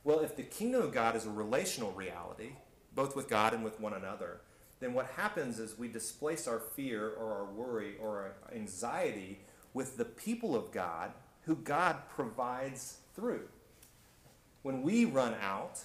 Well, 0.03 0.21
if 0.21 0.35
the 0.35 0.41
kingdom 0.41 0.81
of 0.81 0.91
God 0.91 1.15
is 1.15 1.27
a 1.27 1.29
relational 1.29 1.91
reality, 1.91 2.53
both 2.95 3.15
with 3.15 3.29
God 3.29 3.53
and 3.53 3.63
with 3.63 3.79
one 3.79 3.93
another, 3.93 4.41
then 4.79 4.95
what 4.95 5.11
happens 5.15 5.59
is 5.59 5.77
we 5.77 5.87
displace 5.87 6.47
our 6.47 6.57
fear 6.57 7.07
or 7.07 7.31
our 7.31 7.45
worry 7.45 7.97
or 8.01 8.17
our 8.17 8.35
anxiety 8.55 9.41
with 9.75 9.97
the 9.97 10.05
people 10.05 10.55
of 10.55 10.71
God 10.71 11.11
who 11.43 11.55
God 11.55 11.97
provides 12.09 12.97
through. 13.15 13.47
When 14.63 14.81
we 14.81 15.05
run 15.05 15.35
out, 15.39 15.81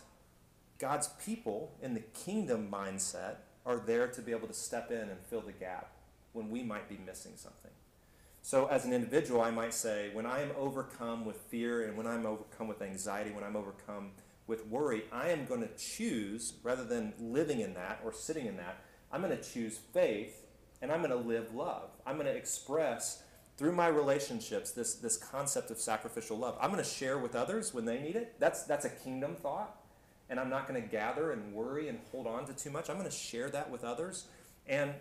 God's 0.79 1.09
people 1.23 1.75
in 1.83 1.93
the 1.93 2.01
kingdom 2.01 2.71
mindset 2.73 3.35
are 3.67 3.77
there 3.77 4.09
to 4.09 4.23
be 4.23 4.33
able 4.33 4.49
to 4.49 4.55
step 4.55 4.91
in 4.91 5.11
and 5.11 5.21
fill 5.29 5.43
the 5.43 5.53
gap 5.53 5.94
when 6.35 6.51
we 6.51 6.63
might 6.63 6.89
be 6.89 6.99
missing 7.05 7.33
something. 7.37 7.71
So, 8.43 8.67
as 8.67 8.85
an 8.85 8.93
individual, 8.93 9.41
I 9.41 9.51
might 9.51 9.73
say, 9.73 10.11
when 10.13 10.27
I 10.27 10.43
am 10.43 10.51
overcome 10.59 11.25
with 11.25 11.39
fear 11.49 11.87
and 11.89 11.97
when 11.97 12.07
I'm 12.07 12.27
overcome 12.27 12.69
with 12.69 12.83
anxiety, 12.83 13.31
when 13.31 13.43
I'm 13.43 13.57
overcome 13.57 14.11
with 14.47 14.67
worry, 14.67 15.05
I 15.11 15.31
am 15.31 15.47
going 15.47 15.63
to 15.63 15.71
choose, 15.79 16.53
rather 16.63 16.85
than 16.85 17.15
living 17.19 17.61
in 17.61 17.73
that 17.75 18.01
or 18.05 18.13
sitting 18.13 18.45
in 18.45 18.59
that, 18.59 18.85
I'm 19.11 19.23
going 19.23 19.35
to 19.35 19.43
choose 19.43 19.79
faith 19.79 20.45
and 20.83 20.93
I'm 20.93 20.99
going 20.99 21.11
to 21.11 21.29
live 21.29 21.55
love. 21.55 21.89
I'm 22.07 22.17
going 22.17 22.27
to 22.27 22.37
express 22.37 23.23
through 23.57 23.73
my 23.73 23.87
relationships 23.87 24.73
this, 24.73 24.97
this 24.97 25.17
concept 25.17 25.71
of 25.71 25.79
sacrificial 25.79 26.37
love. 26.37 26.59
I'm 26.61 26.71
going 26.71 26.83
to 26.83 26.89
share 26.89 27.19
with 27.19 27.35
others 27.35 27.73
when 27.73 27.87
they 27.87 27.99
need 27.99 28.17
it. 28.17 28.35
That's, 28.39 28.65
that's 28.65 28.85
a 28.85 28.91
kingdom 28.91 29.37
thought. 29.37 29.81
And 30.29 30.39
I'm 30.41 30.51
not 30.51 30.69
going 30.69 30.83
to 30.83 30.87
gather 30.87 31.33
and 31.33 31.55
worry 31.55 31.89
and 31.89 31.99
hold 32.11 32.27
on 32.27 32.45
to 32.47 32.53
too 32.53 32.71
much. 32.71 32.91
I'm 32.91 32.97
going 32.97 33.09
to 33.09 33.17
share 33.17 33.49
that 33.51 33.71
with 33.71 33.85
others. 33.85 34.27
And, 34.67 34.93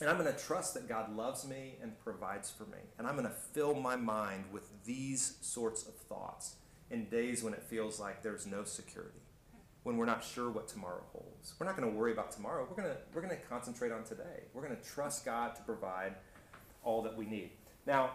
and 0.00 0.10
I'm 0.10 0.18
going 0.18 0.32
to 0.32 0.38
trust 0.38 0.74
that 0.74 0.88
God 0.88 1.14
loves 1.16 1.46
me 1.46 1.76
and 1.82 1.98
provides 2.02 2.50
for 2.50 2.64
me. 2.64 2.78
And 2.98 3.06
I'm 3.06 3.14
going 3.14 3.28
to 3.28 3.34
fill 3.52 3.74
my 3.74 3.96
mind 3.96 4.44
with 4.52 4.68
these 4.84 5.36
sorts 5.40 5.86
of 5.86 5.94
thoughts 5.94 6.56
in 6.90 7.06
days 7.06 7.42
when 7.42 7.54
it 7.54 7.62
feels 7.62 8.00
like 8.00 8.22
there's 8.22 8.46
no 8.46 8.64
security, 8.64 9.20
when 9.82 9.96
we're 9.96 10.06
not 10.06 10.24
sure 10.24 10.50
what 10.50 10.68
tomorrow 10.68 11.02
holds. 11.12 11.54
We're 11.58 11.66
not 11.66 11.76
going 11.76 11.90
to 11.90 11.96
worry 11.96 12.12
about 12.12 12.32
tomorrow. 12.32 12.66
We're 12.68 12.82
going 12.82 12.94
to, 12.94 13.00
we're 13.14 13.22
going 13.22 13.36
to 13.36 13.42
concentrate 13.46 13.92
on 13.92 14.04
today. 14.04 14.44
We're 14.52 14.62
going 14.62 14.76
to 14.76 14.82
trust 14.82 15.24
God 15.24 15.54
to 15.56 15.62
provide 15.62 16.14
all 16.84 17.02
that 17.02 17.16
we 17.16 17.24
need. 17.24 17.50
Now, 17.86 18.10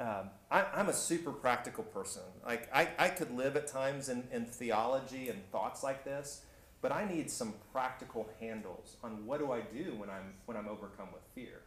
um, 0.00 0.30
I, 0.50 0.64
am 0.74 0.88
a 0.88 0.92
super 0.92 1.32
practical 1.32 1.84
person. 1.84 2.22
Like 2.46 2.68
I, 2.72 2.88
I 2.98 3.08
could 3.08 3.36
live 3.36 3.56
at 3.56 3.66
times 3.66 4.08
in, 4.08 4.24
in 4.32 4.44
theology 4.46 5.28
and 5.28 5.44
thoughts 5.50 5.82
like 5.82 6.04
this, 6.04 6.42
but 6.80 6.92
I 6.92 7.04
need 7.06 7.30
some 7.30 7.54
practical 7.72 8.28
handles 8.40 8.96
on 9.02 9.26
what 9.26 9.40
do 9.40 9.52
I 9.52 9.60
do 9.60 9.94
when 9.96 10.10
I'm 10.10 10.34
when 10.46 10.56
I'm 10.56 10.68
overcome 10.68 11.08
with 11.12 11.22
fear. 11.34 11.62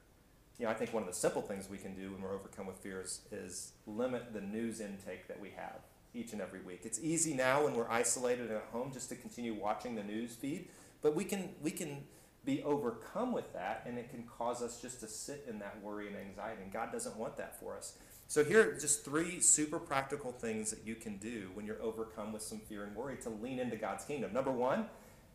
You 0.57 0.65
know, 0.65 0.71
I 0.71 0.75
think 0.75 0.93
one 0.93 1.03
of 1.03 1.09
the 1.09 1.15
simple 1.15 1.41
things 1.41 1.69
we 1.69 1.77
can 1.77 1.95
do 1.95 2.11
when 2.11 2.21
we're 2.21 2.35
overcome 2.35 2.67
with 2.67 2.77
fear 2.77 3.01
is, 3.01 3.21
is 3.31 3.71
limit 3.87 4.31
the 4.31 4.41
news 4.41 4.79
intake 4.79 5.27
that 5.27 5.39
we 5.39 5.49
have 5.55 5.79
each 6.13 6.33
and 6.33 6.41
every 6.41 6.61
week. 6.61 6.81
It's 6.83 6.99
easy 7.01 7.33
now 7.33 7.63
when 7.63 7.73
we're 7.73 7.89
isolated 7.89 8.51
at 8.51 8.65
home 8.71 8.91
just 8.91 9.09
to 9.09 9.15
continue 9.15 9.53
watching 9.53 9.95
the 9.95 10.03
news 10.03 10.35
feed, 10.35 10.67
but 11.01 11.15
we 11.15 11.23
can 11.23 11.49
we 11.61 11.71
can 11.71 12.03
be 12.43 12.63
overcome 12.63 13.31
with 13.31 13.53
that, 13.53 13.83
and 13.85 13.97
it 13.97 14.09
can 14.09 14.23
cause 14.23 14.61
us 14.63 14.81
just 14.81 14.99
to 15.01 15.07
sit 15.07 15.45
in 15.47 15.59
that 15.59 15.81
worry 15.81 16.07
and 16.07 16.15
anxiety. 16.17 16.63
And 16.63 16.73
God 16.73 16.91
doesn't 16.91 17.15
want 17.15 17.37
that 17.37 17.59
for 17.59 17.77
us. 17.77 17.97
So, 18.27 18.43
here 18.43 18.69
are 18.69 18.73
just 18.73 19.03
three 19.03 19.41
super 19.41 19.77
practical 19.77 20.31
things 20.31 20.71
that 20.71 20.85
you 20.85 20.95
can 20.95 21.17
do 21.17 21.49
when 21.53 21.65
you're 21.65 21.81
overcome 21.81 22.31
with 22.31 22.41
some 22.41 22.59
fear 22.59 22.83
and 22.83 22.95
worry 22.95 23.17
to 23.17 23.29
lean 23.29 23.59
into 23.59 23.75
God's 23.75 24.05
kingdom. 24.05 24.33
Number 24.33 24.51
one, 24.51 24.85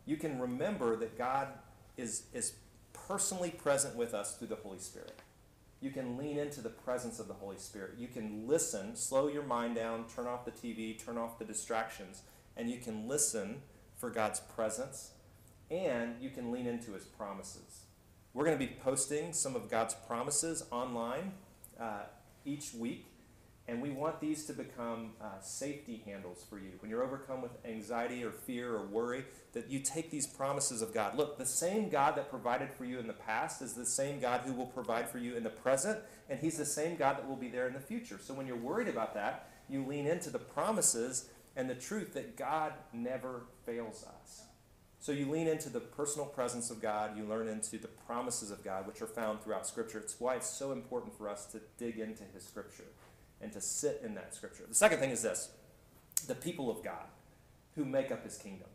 you 0.07 0.17
can 0.17 0.39
remember 0.39 0.95
that 0.95 1.17
God 1.17 1.49
is, 1.97 2.23
is 2.33 2.53
personally 2.93 3.51
present 3.51 3.95
with 3.95 4.15
us 4.15 4.35
through 4.35 4.47
the 4.47 4.55
Holy 4.55 4.79
Spirit. 4.79 5.19
You 5.81 5.91
can 5.91 6.17
lean 6.17 6.39
into 6.39 6.61
the 6.61 6.69
presence 6.69 7.19
of 7.19 7.27
the 7.27 7.35
Holy 7.35 7.57
Spirit. 7.57 7.95
You 7.99 8.07
can 8.07 8.47
listen, 8.47 8.95
slow 8.95 9.27
your 9.27 9.43
mind 9.43 9.75
down, 9.75 10.05
turn 10.07 10.25
off 10.25 10.45
the 10.45 10.51
TV, 10.51 10.97
turn 10.97 11.17
off 11.17 11.37
the 11.37 11.45
distractions, 11.45 12.23
and 12.55 12.71
you 12.71 12.79
can 12.79 13.07
listen 13.07 13.61
for 13.95 14.09
God's 14.09 14.39
presence 14.39 15.11
and 15.69 16.15
you 16.21 16.29
can 16.29 16.51
lean 16.51 16.65
into 16.65 16.93
his 16.93 17.03
promises. 17.03 17.81
We're 18.33 18.45
going 18.45 18.57
to 18.57 18.65
be 18.65 18.73
posting 18.83 19.33
some 19.33 19.55
of 19.55 19.69
God's 19.69 19.93
promises 19.93 20.63
online 20.71 21.33
uh, 21.79 22.03
each 22.45 22.73
week, 22.73 23.05
and 23.69 23.81
we 23.81 23.89
want 23.89 24.21
these 24.21 24.45
to 24.45 24.53
become 24.53 25.11
uh, 25.21 25.41
safety 25.41 26.01
handles 26.05 26.45
for 26.49 26.57
you. 26.57 26.71
When 26.79 26.89
you're 26.89 27.03
overcome 27.03 27.41
with 27.41 27.51
anxiety 27.65 28.23
or 28.23 28.31
fear 28.31 28.73
or 28.73 28.85
worry, 28.85 29.25
that 29.51 29.69
you 29.69 29.79
take 29.79 30.09
these 30.09 30.25
promises 30.25 30.81
of 30.81 30.93
God. 30.93 31.17
Look, 31.17 31.37
the 31.37 31.45
same 31.45 31.89
God 31.89 32.15
that 32.15 32.29
provided 32.29 32.71
for 32.71 32.85
you 32.85 32.99
in 32.99 33.07
the 33.07 33.13
past 33.13 33.61
is 33.61 33.73
the 33.73 33.85
same 33.85 34.21
God 34.21 34.41
who 34.45 34.53
will 34.53 34.67
provide 34.67 35.09
for 35.09 35.17
you 35.17 35.35
in 35.35 35.43
the 35.43 35.49
present, 35.49 35.99
and 36.29 36.39
He's 36.39 36.57
the 36.57 36.65
same 36.65 36.95
God 36.95 37.17
that 37.17 37.27
will 37.27 37.35
be 37.35 37.49
there 37.49 37.67
in 37.67 37.73
the 37.73 37.79
future. 37.79 38.19
So 38.23 38.33
when 38.33 38.47
you're 38.47 38.55
worried 38.55 38.87
about 38.87 39.13
that, 39.15 39.49
you 39.67 39.85
lean 39.85 40.07
into 40.07 40.29
the 40.29 40.39
promises 40.39 41.29
and 41.57 41.69
the 41.69 41.75
truth 41.75 42.13
that 42.13 42.37
God 42.37 42.71
never 42.93 43.43
fails 43.65 44.05
us. 44.21 44.43
So 44.99 45.11
you 45.11 45.29
lean 45.29 45.47
into 45.47 45.69
the 45.69 45.79
personal 45.79 46.25
presence 46.25 46.71
of 46.71 46.81
God, 46.81 47.17
you 47.17 47.25
learn 47.25 47.47
into 47.47 47.77
the 47.77 47.87
promises 47.87 48.49
of 48.49 48.63
God, 48.63 48.87
which 48.87 49.01
are 49.01 49.07
found 49.07 49.41
throughout 49.41 49.67
Scripture. 49.67 49.99
It's 49.99 50.19
why 50.19 50.35
it's 50.35 50.49
so 50.49 50.71
important 50.71 51.17
for 51.17 51.29
us 51.29 51.45
to 51.47 51.61
dig 51.77 51.99
into 51.99 52.23
His 52.33 52.43
Scripture 52.43 52.85
and 53.41 53.51
to 53.53 53.61
sit 53.61 54.01
in 54.03 54.15
that 54.15 54.33
Scripture. 54.33 54.63
The 54.67 54.75
second 54.75 54.99
thing 54.99 55.11
is 55.11 55.21
this 55.21 55.51
the 56.27 56.35
people 56.35 56.69
of 56.69 56.83
God 56.83 57.05
who 57.75 57.85
make 57.85 58.11
up 58.11 58.23
His 58.23 58.37
kingdom. 58.37 58.67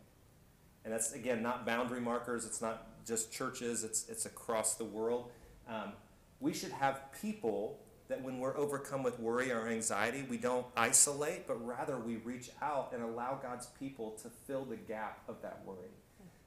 And 0.85 0.93
that's, 0.93 1.13
again, 1.13 1.41
not 1.41 1.65
boundary 1.65 2.01
markers, 2.01 2.45
it's 2.45 2.61
not 2.61 3.05
just 3.05 3.31
churches, 3.31 3.83
it's, 3.83 4.07
it's 4.09 4.25
across 4.25 4.75
the 4.75 4.85
world. 4.85 5.31
Um, 5.67 5.93
we 6.39 6.53
should 6.53 6.71
have 6.71 7.01
people 7.21 7.79
that 8.09 8.21
when 8.21 8.39
we're 8.39 8.57
overcome 8.57 9.01
with 9.01 9.19
worry 9.19 9.51
or 9.51 9.67
anxiety, 9.67 10.25
we 10.29 10.37
don't 10.37 10.65
isolate, 10.75 11.47
but 11.47 11.65
rather 11.65 11.97
we 11.97 12.17
reach 12.17 12.49
out 12.61 12.91
and 12.93 13.01
allow 13.01 13.39
God's 13.41 13.67
people 13.79 14.11
to 14.23 14.29
fill 14.45 14.65
the 14.65 14.75
gap 14.75 15.21
of 15.27 15.41
that 15.41 15.61
worry. 15.65 15.89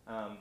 Um, 0.07 0.39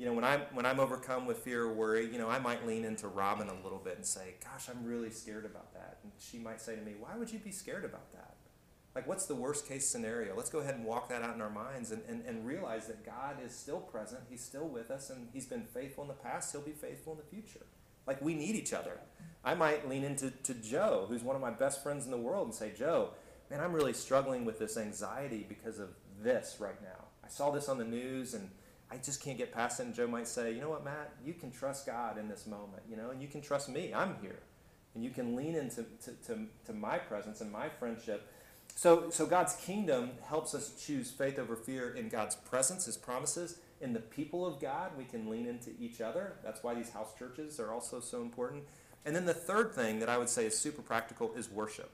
you 0.00 0.06
know, 0.06 0.14
when 0.14 0.24
I'm 0.24 0.40
when 0.54 0.64
I'm 0.64 0.80
overcome 0.80 1.26
with 1.26 1.40
fear 1.40 1.64
or 1.64 1.74
worry, 1.74 2.10
you 2.10 2.16
know, 2.16 2.30
I 2.30 2.38
might 2.38 2.66
lean 2.66 2.86
into 2.86 3.06
Robin 3.06 3.50
a 3.50 3.62
little 3.62 3.78
bit 3.78 3.96
and 3.96 4.06
say, 4.06 4.36
"Gosh, 4.42 4.70
I'm 4.70 4.82
really 4.82 5.10
scared 5.10 5.44
about 5.44 5.74
that." 5.74 5.98
And 6.02 6.10
she 6.18 6.38
might 6.38 6.62
say 6.62 6.74
to 6.74 6.80
me, 6.80 6.94
"Why 6.98 7.18
would 7.18 7.30
you 7.30 7.38
be 7.38 7.52
scared 7.52 7.84
about 7.84 8.10
that? 8.12 8.36
Like, 8.94 9.06
what's 9.06 9.26
the 9.26 9.34
worst 9.34 9.68
case 9.68 9.86
scenario? 9.86 10.34
Let's 10.34 10.48
go 10.48 10.60
ahead 10.60 10.74
and 10.74 10.86
walk 10.86 11.10
that 11.10 11.20
out 11.20 11.34
in 11.34 11.42
our 11.42 11.50
minds 11.50 11.90
and, 11.90 12.02
and, 12.08 12.24
and 12.24 12.46
realize 12.46 12.86
that 12.86 13.04
God 13.04 13.36
is 13.44 13.54
still 13.54 13.78
present. 13.78 14.22
He's 14.30 14.42
still 14.42 14.66
with 14.66 14.90
us, 14.90 15.10
and 15.10 15.28
He's 15.34 15.44
been 15.44 15.64
faithful 15.64 16.02
in 16.04 16.08
the 16.08 16.14
past. 16.14 16.50
He'll 16.50 16.62
be 16.62 16.72
faithful 16.72 17.12
in 17.12 17.18
the 17.18 17.24
future. 17.24 17.66
Like, 18.06 18.22
we 18.22 18.32
need 18.32 18.56
each 18.56 18.72
other. 18.72 19.00
I 19.44 19.54
might 19.54 19.86
lean 19.86 20.02
into 20.02 20.30
to 20.30 20.54
Joe, 20.54 21.04
who's 21.10 21.22
one 21.22 21.36
of 21.36 21.42
my 21.42 21.50
best 21.50 21.82
friends 21.82 22.06
in 22.06 22.10
the 22.10 22.16
world, 22.16 22.46
and 22.46 22.54
say, 22.54 22.72
Joe, 22.74 23.10
man, 23.50 23.60
I'm 23.60 23.74
really 23.74 23.92
struggling 23.92 24.46
with 24.46 24.58
this 24.58 24.78
anxiety 24.78 25.44
because 25.46 25.78
of 25.78 25.90
this 26.22 26.56
right 26.58 26.80
now. 26.82 27.04
I 27.22 27.28
saw 27.28 27.50
this 27.50 27.68
on 27.68 27.76
the 27.76 27.84
news, 27.84 28.32
and 28.32 28.50
I 28.90 28.96
just 28.96 29.22
can't 29.22 29.38
get 29.38 29.52
past 29.52 29.80
it. 29.80 29.86
And 29.86 29.94
Joe 29.94 30.06
might 30.06 30.26
say, 30.26 30.52
you 30.52 30.60
know 30.60 30.70
what, 30.70 30.84
Matt, 30.84 31.12
you 31.24 31.34
can 31.34 31.50
trust 31.50 31.86
God 31.86 32.18
in 32.18 32.28
this 32.28 32.46
moment, 32.46 32.82
you 32.90 32.96
know, 32.96 33.10
and 33.10 33.22
you 33.22 33.28
can 33.28 33.40
trust 33.40 33.68
me. 33.68 33.94
I'm 33.94 34.16
here. 34.20 34.40
And 34.94 35.04
you 35.04 35.10
can 35.10 35.36
lean 35.36 35.54
into 35.54 35.84
to, 36.04 36.12
to, 36.26 36.46
to 36.66 36.72
my 36.72 36.98
presence 36.98 37.40
and 37.40 37.52
my 37.52 37.68
friendship. 37.68 38.28
So, 38.74 39.10
so 39.10 39.26
God's 39.26 39.54
kingdom 39.54 40.10
helps 40.26 40.54
us 40.54 40.72
choose 40.84 41.10
faith 41.10 41.38
over 41.38 41.54
fear 41.54 41.94
in 41.94 42.08
God's 42.08 42.34
presence, 42.34 42.86
His 42.86 42.96
promises. 42.96 43.58
In 43.80 43.92
the 43.92 44.00
people 44.00 44.44
of 44.44 44.60
God, 44.60 44.92
we 44.98 45.04
can 45.04 45.30
lean 45.30 45.46
into 45.46 45.70
each 45.80 46.00
other. 46.00 46.34
That's 46.42 46.62
why 46.62 46.74
these 46.74 46.90
house 46.90 47.14
churches 47.18 47.60
are 47.60 47.72
also 47.72 48.00
so 48.00 48.20
important. 48.20 48.64
And 49.06 49.14
then 49.14 49.24
the 49.24 49.34
third 49.34 49.72
thing 49.72 50.00
that 50.00 50.08
I 50.08 50.18
would 50.18 50.28
say 50.28 50.46
is 50.46 50.58
super 50.58 50.82
practical 50.82 51.32
is 51.34 51.50
worship. 51.50 51.90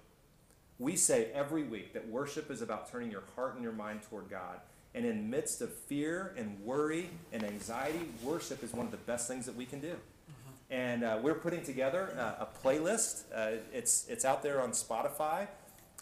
We 0.78 0.96
say 0.96 1.30
every 1.32 1.62
week 1.62 1.92
that 1.94 2.08
worship 2.08 2.50
is 2.50 2.60
about 2.62 2.90
turning 2.90 3.10
your 3.10 3.22
heart 3.34 3.54
and 3.54 3.62
your 3.62 3.72
mind 3.72 4.02
toward 4.02 4.28
God. 4.28 4.60
And 4.96 5.04
in 5.04 5.28
midst 5.28 5.60
of 5.60 5.72
fear 5.72 6.32
and 6.38 6.58
worry 6.64 7.10
and 7.30 7.44
anxiety, 7.44 8.08
worship 8.22 8.64
is 8.64 8.72
one 8.72 8.86
of 8.86 8.92
the 8.92 8.98
best 8.98 9.28
things 9.28 9.44
that 9.44 9.54
we 9.54 9.66
can 9.66 9.78
do. 9.78 9.88
Mm-hmm. 9.92 10.50
And 10.70 11.04
uh, 11.04 11.18
we're 11.22 11.34
putting 11.34 11.62
together 11.62 12.16
uh, 12.18 12.46
a 12.46 12.66
playlist. 12.66 13.24
Uh, 13.32 13.58
it's, 13.74 14.06
it's 14.08 14.24
out 14.24 14.42
there 14.42 14.62
on 14.62 14.70
Spotify. 14.70 15.48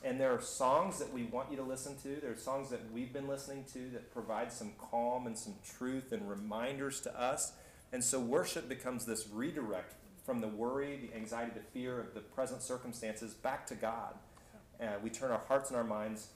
And 0.05 0.21
there 0.21 0.33
are 0.33 0.41
songs 0.41 1.01
that 1.01 1.13
we 1.13 1.25
want 1.25 1.51
you 1.51 1.57
to 1.57 1.65
listen 1.65 1.97
to. 2.05 2.21
There 2.21 2.31
are 2.31 2.37
songs 2.37 2.71
that 2.71 2.81
we've 2.93 3.13
been 3.13 3.27
listening 3.27 3.65
to 3.73 3.91
that 3.95 4.13
provide 4.13 4.53
some 4.53 4.73
calm 4.79 5.27
and 5.27 5.37
some 5.37 5.55
truth 5.77 6.13
and 6.13 6.31
reminders 6.31 7.01
to 7.01 7.21
us. 7.21 7.53
And 7.93 8.05
so 8.05 8.21
worship 8.21 8.69
becomes 8.69 9.07
this 9.07 9.27
redirect 9.33 9.95
from 10.25 10.41
the 10.41 10.49
worry, 10.49 11.01
the 11.11 11.17
anxiety, 11.17 11.51
the 11.55 11.65
fear 11.73 11.99
of 11.99 12.15
the 12.15 12.21
present 12.21 12.63
circumstances 12.63 13.35
back 13.35 13.67
to 13.67 13.75
God. 13.75 14.15
Uh, 14.81 14.87
we 15.03 15.11
turn 15.11 15.33
our 15.33 15.43
hearts 15.49 15.71
and 15.71 15.77
our 15.77 15.85
minds 15.85 16.29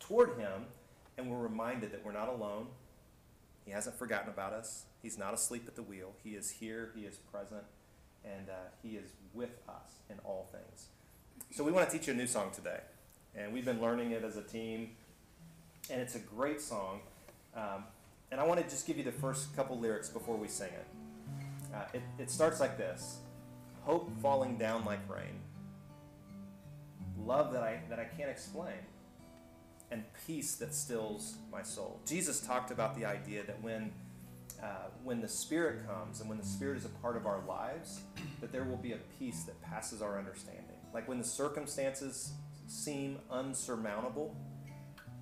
toward 0.00 0.38
Him 0.38 0.66
and 1.18 1.28
we're 1.28 1.36
reminded 1.36 1.92
that 1.92 2.04
we're 2.04 2.12
not 2.12 2.28
alone. 2.28 2.68
He 3.64 3.72
hasn't 3.72 3.98
forgotten 3.98 4.30
about 4.30 4.54
us. 4.54 4.84
He's 5.02 5.18
not 5.18 5.34
asleep 5.34 5.64
at 5.66 5.74
the 5.76 5.82
wheel. 5.82 6.12
He 6.24 6.30
is 6.30 6.48
here, 6.48 6.90
He 6.94 7.02
is 7.02 7.16
present, 7.16 7.64
and 8.24 8.48
uh, 8.48 8.70
He 8.82 8.90
is 8.90 9.10
with 9.34 9.58
us 9.68 9.98
in 10.08 10.16
all 10.24 10.48
things. 10.50 10.86
So, 11.50 11.64
we 11.64 11.72
want 11.72 11.90
to 11.90 11.98
teach 11.98 12.06
you 12.06 12.14
a 12.14 12.16
new 12.16 12.26
song 12.26 12.50
today. 12.54 12.80
And 13.34 13.52
we've 13.52 13.64
been 13.64 13.80
learning 13.80 14.12
it 14.12 14.24
as 14.24 14.36
a 14.36 14.42
team, 14.42 14.90
and 15.90 16.00
it's 16.00 16.14
a 16.14 16.18
great 16.18 16.60
song. 16.60 17.00
Um, 17.54 17.84
and 18.30 18.40
I 18.40 18.46
want 18.46 18.60
to 18.60 18.68
just 18.68 18.86
give 18.86 18.96
you 18.96 19.04
the 19.04 19.12
first 19.12 19.54
couple 19.54 19.78
lyrics 19.78 20.08
before 20.08 20.36
we 20.36 20.48
sing 20.48 20.68
it. 20.68 20.86
Uh, 21.74 21.84
it, 21.94 22.02
it 22.18 22.30
starts 22.30 22.60
like 22.60 22.78
this 22.78 23.18
hope 23.82 24.10
falling 24.20 24.58
down 24.58 24.84
like 24.84 24.98
rain, 25.08 25.40
love 27.24 27.52
that 27.52 27.62
I, 27.62 27.80
that 27.88 27.98
I 27.98 28.04
can't 28.04 28.30
explain, 28.30 28.74
and 29.90 30.04
peace 30.26 30.56
that 30.56 30.74
stills 30.74 31.38
my 31.50 31.62
soul. 31.62 32.00
Jesus 32.06 32.40
talked 32.40 32.70
about 32.70 32.96
the 32.96 33.04
idea 33.04 33.42
that 33.44 33.62
when, 33.62 33.92
uh, 34.62 34.88
when 35.02 35.20
the 35.20 35.28
Spirit 35.28 35.86
comes 35.86 36.20
and 36.20 36.28
when 36.28 36.38
the 36.38 36.44
Spirit 36.44 36.76
is 36.76 36.84
a 36.84 36.90
part 37.00 37.16
of 37.16 37.26
our 37.26 37.40
lives, 37.46 38.02
that 38.40 38.52
there 38.52 38.64
will 38.64 38.76
be 38.76 38.92
a 38.92 38.98
peace 39.18 39.44
that 39.44 39.60
passes 39.62 40.02
our 40.02 40.18
understanding. 40.18 40.76
Like 40.92 41.08
when 41.08 41.18
the 41.18 41.24
circumstances 41.24 42.32
seem 42.66 43.18
unsurmountable, 43.30 44.36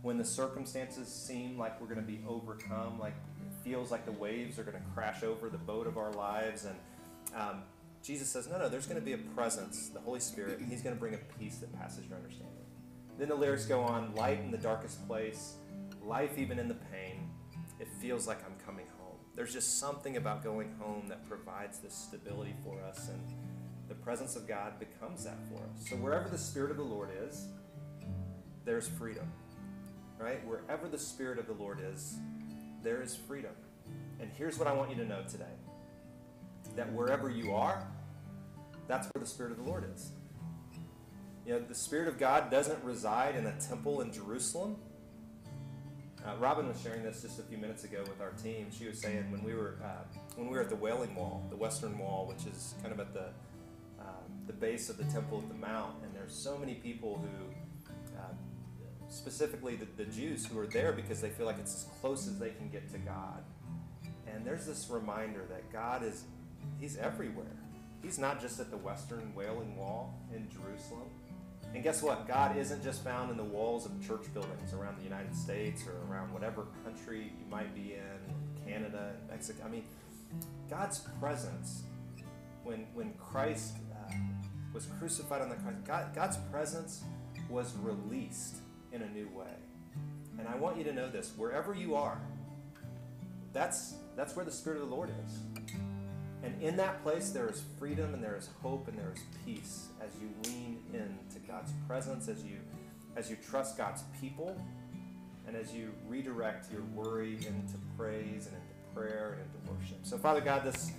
when 0.03 0.19
the 0.19 0.25
circumstances 0.25 1.09
seem 1.09 1.59
like 1.59 1.81
we're 1.81 1.89
going 1.89 2.01
to 2.01 2.07
be 2.07 2.21
overcome, 2.29 2.99
like 2.99 3.15
it 3.41 3.65
feels 3.65 3.91
like 3.91 4.05
the 4.05 4.13
waves 4.13 4.59
are 4.59 4.63
going 4.63 4.77
to 4.77 4.91
crash 4.95 5.23
over 5.23 5.49
the 5.49 5.59
boat 5.59 5.87
of 5.87 5.97
our 5.97 6.13
lives, 6.13 6.65
and 6.65 6.77
um, 7.35 7.63
Jesus 8.03 8.29
says, 8.29 8.47
no, 8.47 8.59
no, 8.59 8.69
there's 8.69 8.87
going 8.87 9.01
to 9.01 9.05
be 9.05 9.15
a 9.15 9.19
presence, 9.19 9.89
the 9.89 9.99
Holy 9.99 10.21
Spirit, 10.21 10.61
and 10.61 10.71
He's 10.71 10.81
going 10.81 10.95
to 10.95 11.01
bring 11.01 11.15
a 11.15 11.39
peace 11.39 11.59
that 11.59 11.77
passes 11.77 12.07
your 12.07 12.17
understanding. 12.17 12.56
Then 13.19 13.29
the 13.29 13.35
lyrics 13.35 13.65
go 13.65 13.81
on 13.81 14.15
light 14.15 14.41
in 14.41 14.51
the 14.51 14.59
darkest 14.59 15.07
place, 15.07 15.55
life 16.03 16.39
even 16.39 16.59
in 16.59 16.69
the 16.69 16.75
pain. 16.75 17.31
It 17.81 17.89
feels 18.01 18.27
like 18.27 18.45
I'm 18.45 18.55
coming 18.65 18.87
home. 18.99 19.17
There's 19.35 19.53
just 19.53 19.79
something 19.79 20.17
about 20.17 20.43
going 20.43 20.75
home 20.79 21.09
that 21.09 21.27
provides 21.29 21.79
this 21.79 21.95
stability 21.95 22.55
for 22.65 22.81
us, 22.83 23.09
and 23.09 23.21
the 23.89 23.95
presence 23.95 24.37
of 24.37 24.47
God 24.47 24.79
becomes 24.79 25.25
that 25.25 25.39
for 25.49 25.63
us. 25.63 25.89
So 25.89 25.97
wherever 25.97 26.29
the 26.29 26.39
Spirit 26.39 26.71
of 26.71 26.77
the 26.77 26.83
Lord 26.83 27.11
is, 27.27 27.49
there's 28.65 28.89
freedom. 28.89 29.31
Right? 30.19 30.47
Wherever 30.47 30.89
the 30.89 30.99
Spirit 30.99 31.39
of 31.39 31.47
the 31.47 31.53
Lord 31.53 31.81
is, 31.83 32.17
there 32.83 33.03
is 33.03 33.15
freedom. 33.15 33.53
And 34.21 34.31
here's 34.37 34.59
what 34.59 34.67
I 34.67 34.73
want 34.73 34.91
you 34.91 34.97
to 34.97 35.05
know 35.05 35.23
today 35.29 35.45
that 36.75 36.93
wherever 36.93 37.31
you 37.31 37.55
are, 37.55 37.87
that's 38.89 39.09
where 39.15 39.21
the 39.21 39.29
Spirit 39.29 39.53
of 39.53 39.59
the 39.59 39.65
Lord 39.65 39.85
is. 39.95 40.13
You 41.47 41.53
know, 41.53 41.61
the 41.61 41.77
Spirit 41.77 42.09
of 42.09 42.19
God 42.19 42.51
doesn't 42.51 42.83
reside 42.83 43.37
in 43.37 43.47
a 43.47 43.53
temple 43.61 44.01
in 44.01 44.13
Jerusalem. 44.13 44.77
Uh, 46.27 46.35
Robin 46.41 46.67
was 46.67 46.83
sharing 46.83 47.05
this 47.05 47.23
just 47.23 47.39
a 47.39 47.43
few 47.45 47.57
minutes 47.57 47.85
ago 47.85 48.01
with 48.01 48.21
our 48.21 48.33
team. 48.33 48.67
She 48.77 48.89
was 48.89 49.01
saying 49.01 49.31
when 49.31 49.45
we 49.45 49.55
were 49.55 49.77
uh, 49.81 50.03
when 50.35 50.49
we 50.49 50.57
were 50.57 50.63
at 50.63 50.71
the 50.71 50.75
Wailing 50.77 51.15
Wall, 51.15 51.47
the 51.49 51.55
Western 51.55 51.97
Wall, 51.99 52.27
which 52.27 52.53
is 52.53 52.75
kind 52.83 52.93
of 52.93 52.99
at 52.99 53.15
the 53.15 53.29
um, 54.01 54.25
the 54.49 54.53
base 54.53 54.91
of 54.91 54.97
the 54.97 55.05
Temple 55.05 55.39
of 55.39 55.47
the 55.47 55.55
Mount, 55.55 55.95
and 56.03 56.13
there's 56.13 56.35
so 56.35 56.59
many 56.59 56.75
people 56.75 57.25
who, 57.25 57.95
uh, 58.19 58.23
specifically 59.09 59.77
the, 59.77 59.87
the 59.97 60.11
Jews, 60.11 60.45
who 60.45 60.59
are 60.59 60.67
there 60.67 60.91
because 60.91 61.21
they 61.21 61.31
feel 61.31 61.47
like 61.47 61.61
it's 61.61 61.77
as 61.77 61.87
close 62.01 62.27
as 62.27 62.41
they 62.41 62.51
can 62.51 62.69
get 62.71 62.91
to 62.91 62.99
God. 62.99 63.45
And 64.27 64.45
there's 64.45 64.67
this 64.67 64.89
reminder 64.91 65.45
that 65.49 65.73
God 65.73 66.03
is 66.03 66.25
He's 66.81 66.97
everywhere. 66.97 67.47
He's 68.03 68.19
not 68.19 68.41
just 68.41 68.59
at 68.59 68.73
the 68.73 68.77
Western 68.77 69.33
Wailing 69.33 69.77
Wall 69.77 70.13
in 70.35 70.49
Jerusalem. 70.51 71.09
And 71.77 71.85
guess 71.85 72.03
what? 72.03 72.27
God 72.27 72.57
isn't 72.57 72.83
just 72.83 73.05
found 73.05 73.31
in 73.31 73.37
the 73.37 73.45
walls 73.45 73.85
of 73.85 73.93
church 74.01 74.33
buildings 74.33 74.73
around 74.73 74.97
the 74.97 75.05
United 75.05 75.37
States 75.37 75.83
or 75.87 76.11
around 76.11 76.33
whatever 76.33 76.69
country 76.83 77.31
you 77.39 77.45
might 77.51 77.75
be 77.75 77.93
in, 77.93 78.67
Canada, 78.67 79.13
Mexico. 79.29 79.63
I 79.63 79.69
mean, 79.69 79.85
God's 80.71 81.01
presence, 81.21 81.83
when, 82.65 82.87
when 82.95 83.13
Christ 83.19 83.77
uh, 83.93 84.11
was 84.73 84.87
crucified 84.99 85.43
on 85.43 85.51
the 85.51 85.57
cross, 85.57 85.75
God, 85.85 86.15
God's 86.15 86.39
presence 86.51 87.05
was 87.51 87.75
released 87.83 88.57
in 88.91 89.03
a 89.03 89.11
new 89.11 89.29
way. 89.29 89.53
And 90.39 90.49
I 90.49 90.57
want 90.57 90.79
you 90.79 90.85
to 90.85 90.95
know 90.95 91.11
this 91.11 91.35
wherever 91.37 91.75
you 91.75 91.95
are, 91.95 92.19
that's, 93.53 93.97
that's 94.17 94.35
where 94.35 94.47
the 94.47 94.51
Spirit 94.51 94.81
of 94.81 94.89
the 94.89 94.95
Lord 94.95 95.11
is. 95.27 95.41
And 96.47 96.63
in 96.63 96.77
that 96.77 97.03
place, 97.03 97.31
there 97.31 97.49
is 97.49 97.65
freedom 97.77 98.15
and 98.15 98.23
there 98.23 98.37
is 98.37 98.51
hope 98.63 98.87
and 98.87 98.97
there 98.97 99.13
is 99.13 99.21
peace 99.45 99.89
as 100.01 100.11
you 100.21 100.31
lean 100.45 100.79
into 100.93 101.45
God's 101.45 101.73
presence, 101.89 102.29
as 102.29 102.45
you, 102.45 102.59
as 103.17 103.29
you 103.29 103.37
trust 103.51 103.77
God's 103.77 104.05
people, 104.21 104.57
and 105.49 105.57
as 105.57 105.75
you 105.75 105.93
redirect 106.07 106.71
your 106.71 106.83
worry 106.95 107.35
into 107.35 107.79
praise 107.99 108.47
and 108.47 108.55
into 108.55 108.95
prayer 108.95 109.39
and 109.41 109.43
into 109.43 109.73
worship. 109.73 109.99
So, 110.05 110.17
Father 110.19 110.41
God, 110.41 110.63
this 110.63 110.93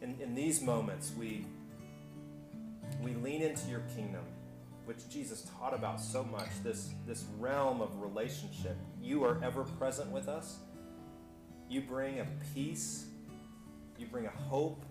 in, 0.00 0.16
in 0.22 0.34
these 0.34 0.62
moments, 0.62 1.12
we, 1.18 1.44
we 3.02 3.12
lean 3.14 3.42
into 3.42 3.68
your 3.68 3.82
kingdom, 3.94 4.24
which 4.86 5.06
Jesus 5.10 5.50
taught 5.58 5.74
about 5.74 6.00
so 6.00 6.24
much, 6.24 6.48
this, 6.62 6.94
this 7.06 7.26
realm 7.38 7.82
of 7.82 8.00
relationship. 8.00 8.78
You 9.02 9.22
are 9.24 9.38
ever 9.44 9.64
present 9.64 10.10
with 10.10 10.28
us. 10.28 10.60
You 11.68 11.82
bring 11.82 12.20
a 12.20 12.26
peace 12.54 13.06
you 13.98 14.06
bring 14.06 14.26
a 14.26 14.30
hope. 14.48 14.84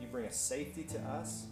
You 0.00 0.08
bring 0.08 0.26
a 0.26 0.32
safety 0.32 0.84
to 0.84 0.98
us. 1.00 1.46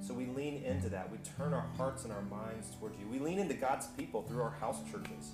So 0.00 0.12
we 0.12 0.26
lean 0.26 0.62
into 0.64 0.88
that. 0.90 1.10
We 1.10 1.18
turn 1.36 1.54
our 1.54 1.66
hearts 1.76 2.04
and 2.04 2.12
our 2.12 2.22
minds 2.22 2.68
towards 2.78 2.98
you. 2.98 3.08
We 3.08 3.18
lean 3.18 3.38
into 3.38 3.54
God's 3.54 3.86
people 3.88 4.22
through 4.22 4.42
our 4.42 4.50
house 4.50 4.78
churches. 4.90 5.32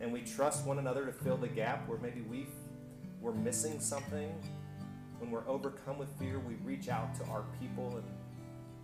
And 0.00 0.12
we 0.12 0.20
trust 0.20 0.66
one 0.66 0.78
another 0.78 1.04
to 1.06 1.12
fill 1.12 1.36
the 1.36 1.48
gap 1.48 1.88
where 1.88 1.98
maybe 1.98 2.20
we 2.22 2.46
we're 3.20 3.32
missing 3.32 3.80
something. 3.80 4.30
When 5.18 5.30
we're 5.30 5.48
overcome 5.48 5.98
with 5.98 6.10
fear, 6.18 6.38
we 6.38 6.54
reach 6.56 6.88
out 6.88 7.14
to 7.16 7.24
our 7.24 7.44
people 7.58 7.96
and 7.96 8.04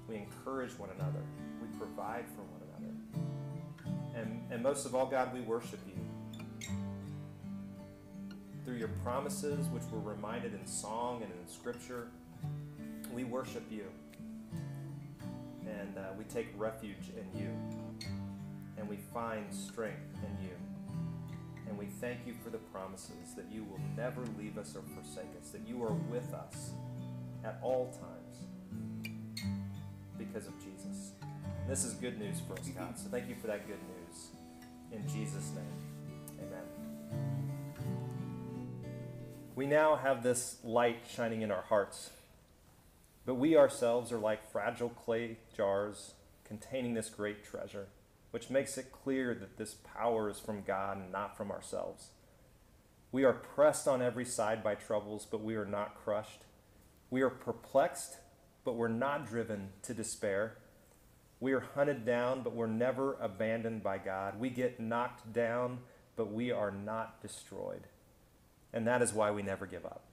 we 0.08 0.16
encourage 0.16 0.72
one 0.78 0.88
another. 0.98 1.20
We 1.60 1.68
provide 1.78 2.24
for 2.28 2.42
one 2.42 2.62
another. 2.70 4.20
And, 4.20 4.42
and 4.50 4.62
most 4.62 4.86
of 4.86 4.94
all, 4.94 5.06
God, 5.06 5.34
we 5.34 5.40
worship 5.40 5.80
you 5.86 6.09
through 8.70 8.78
your 8.78 8.88
promises, 9.02 9.66
which 9.70 9.82
we're 9.90 9.98
reminded 9.98 10.54
in 10.54 10.64
song 10.64 11.24
and 11.24 11.32
in 11.32 11.52
scripture. 11.52 12.06
We 13.12 13.24
worship 13.24 13.64
you. 13.68 13.86
And 15.66 15.98
uh, 15.98 16.12
we 16.16 16.22
take 16.22 16.46
refuge 16.56 17.10
in 17.16 17.40
you. 17.40 17.50
And 18.78 18.88
we 18.88 18.98
find 19.12 19.52
strength 19.52 20.14
in 20.22 20.44
you. 20.44 20.52
And 21.68 21.76
we 21.76 21.86
thank 21.86 22.20
you 22.28 22.34
for 22.44 22.50
the 22.50 22.58
promises 22.58 23.34
that 23.34 23.46
you 23.50 23.64
will 23.64 23.80
never 23.96 24.22
leave 24.38 24.56
us 24.56 24.76
or 24.76 24.82
forsake 24.94 25.30
us, 25.42 25.50
that 25.50 25.66
you 25.66 25.82
are 25.82 25.92
with 26.08 26.32
us 26.32 26.70
at 27.44 27.58
all 27.64 27.86
times 27.86 29.26
because 30.16 30.46
of 30.46 30.54
Jesus. 30.58 31.10
And 31.44 31.68
this 31.68 31.82
is 31.82 31.94
good 31.94 32.20
news 32.20 32.36
for 32.46 32.52
us, 32.52 32.68
God. 32.68 32.96
So 32.96 33.08
thank 33.08 33.28
you 33.28 33.34
for 33.34 33.48
that 33.48 33.66
good 33.66 33.80
news. 33.98 34.28
In 34.92 35.02
Jesus' 35.08 35.50
name, 35.56 36.46
amen. 36.46 36.69
We 39.56 39.66
now 39.66 39.96
have 39.96 40.22
this 40.22 40.58
light 40.62 41.02
shining 41.12 41.42
in 41.42 41.50
our 41.50 41.62
hearts, 41.62 42.10
but 43.26 43.34
we 43.34 43.56
ourselves 43.56 44.12
are 44.12 44.18
like 44.18 44.50
fragile 44.50 44.90
clay 44.90 45.38
jars 45.56 46.14
containing 46.44 46.94
this 46.94 47.08
great 47.08 47.44
treasure, 47.44 47.88
which 48.30 48.48
makes 48.48 48.78
it 48.78 48.92
clear 48.92 49.34
that 49.34 49.58
this 49.58 49.74
power 49.74 50.30
is 50.30 50.38
from 50.38 50.62
God 50.62 50.98
and 50.98 51.10
not 51.10 51.36
from 51.36 51.50
ourselves. 51.50 52.10
We 53.10 53.24
are 53.24 53.32
pressed 53.32 53.88
on 53.88 54.00
every 54.00 54.24
side 54.24 54.62
by 54.62 54.76
troubles, 54.76 55.26
but 55.28 55.42
we 55.42 55.56
are 55.56 55.66
not 55.66 55.96
crushed. 55.96 56.42
We 57.10 57.22
are 57.22 57.30
perplexed, 57.30 58.18
but 58.64 58.76
we're 58.76 58.86
not 58.86 59.26
driven 59.26 59.70
to 59.82 59.92
despair. 59.92 60.58
We 61.40 61.52
are 61.52 61.60
hunted 61.60 62.06
down, 62.06 62.42
but 62.42 62.54
we're 62.54 62.68
never 62.68 63.14
abandoned 63.14 63.82
by 63.82 63.98
God. 63.98 64.38
We 64.38 64.50
get 64.50 64.78
knocked 64.78 65.32
down, 65.32 65.80
but 66.14 66.32
we 66.32 66.52
are 66.52 66.70
not 66.70 67.20
destroyed. 67.20 67.88
And 68.72 68.86
that 68.86 69.02
is 69.02 69.12
why 69.12 69.30
we 69.30 69.42
never 69.42 69.66
give 69.66 69.84
up. 69.84 70.04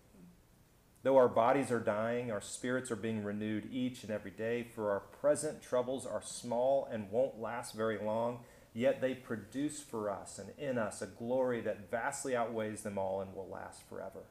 Though 1.04 1.18
our 1.18 1.30
bodies 1.30 1.72
are 1.72 1.80
dying, 1.80 2.32
our 2.32 2.42
spirits 2.42 2.92
are 2.92 2.96
being 2.96 3.24
renewed 3.24 3.70
each 3.72 4.04
and 4.04 4.12
every 4.12 4.32
day, 4.32 4.64
for 4.64 4.92
our 4.92 5.00
present 5.00 5.62
troubles 5.62 6.06
are 6.06 6.22
small 6.22 6.88
and 6.92 7.12
won't 7.12 7.40
last 7.40 7.76
very 7.76 7.98
long, 7.98 8.40
yet 8.74 9.00
they 9.00 9.14
produce 9.14 9.80
for 9.80 10.10
us 10.10 10.40
and 10.40 10.50
in 10.58 10.78
us 10.78 11.02
a 11.02 11.08
glory 11.08 11.62
that 11.62 11.90
vastly 11.90 12.36
outweighs 12.36 12.82
them 12.82 12.98
all 12.98 13.22
and 13.22 13.34
will 13.34 13.48
last 13.48 13.88
forever. 13.88 14.24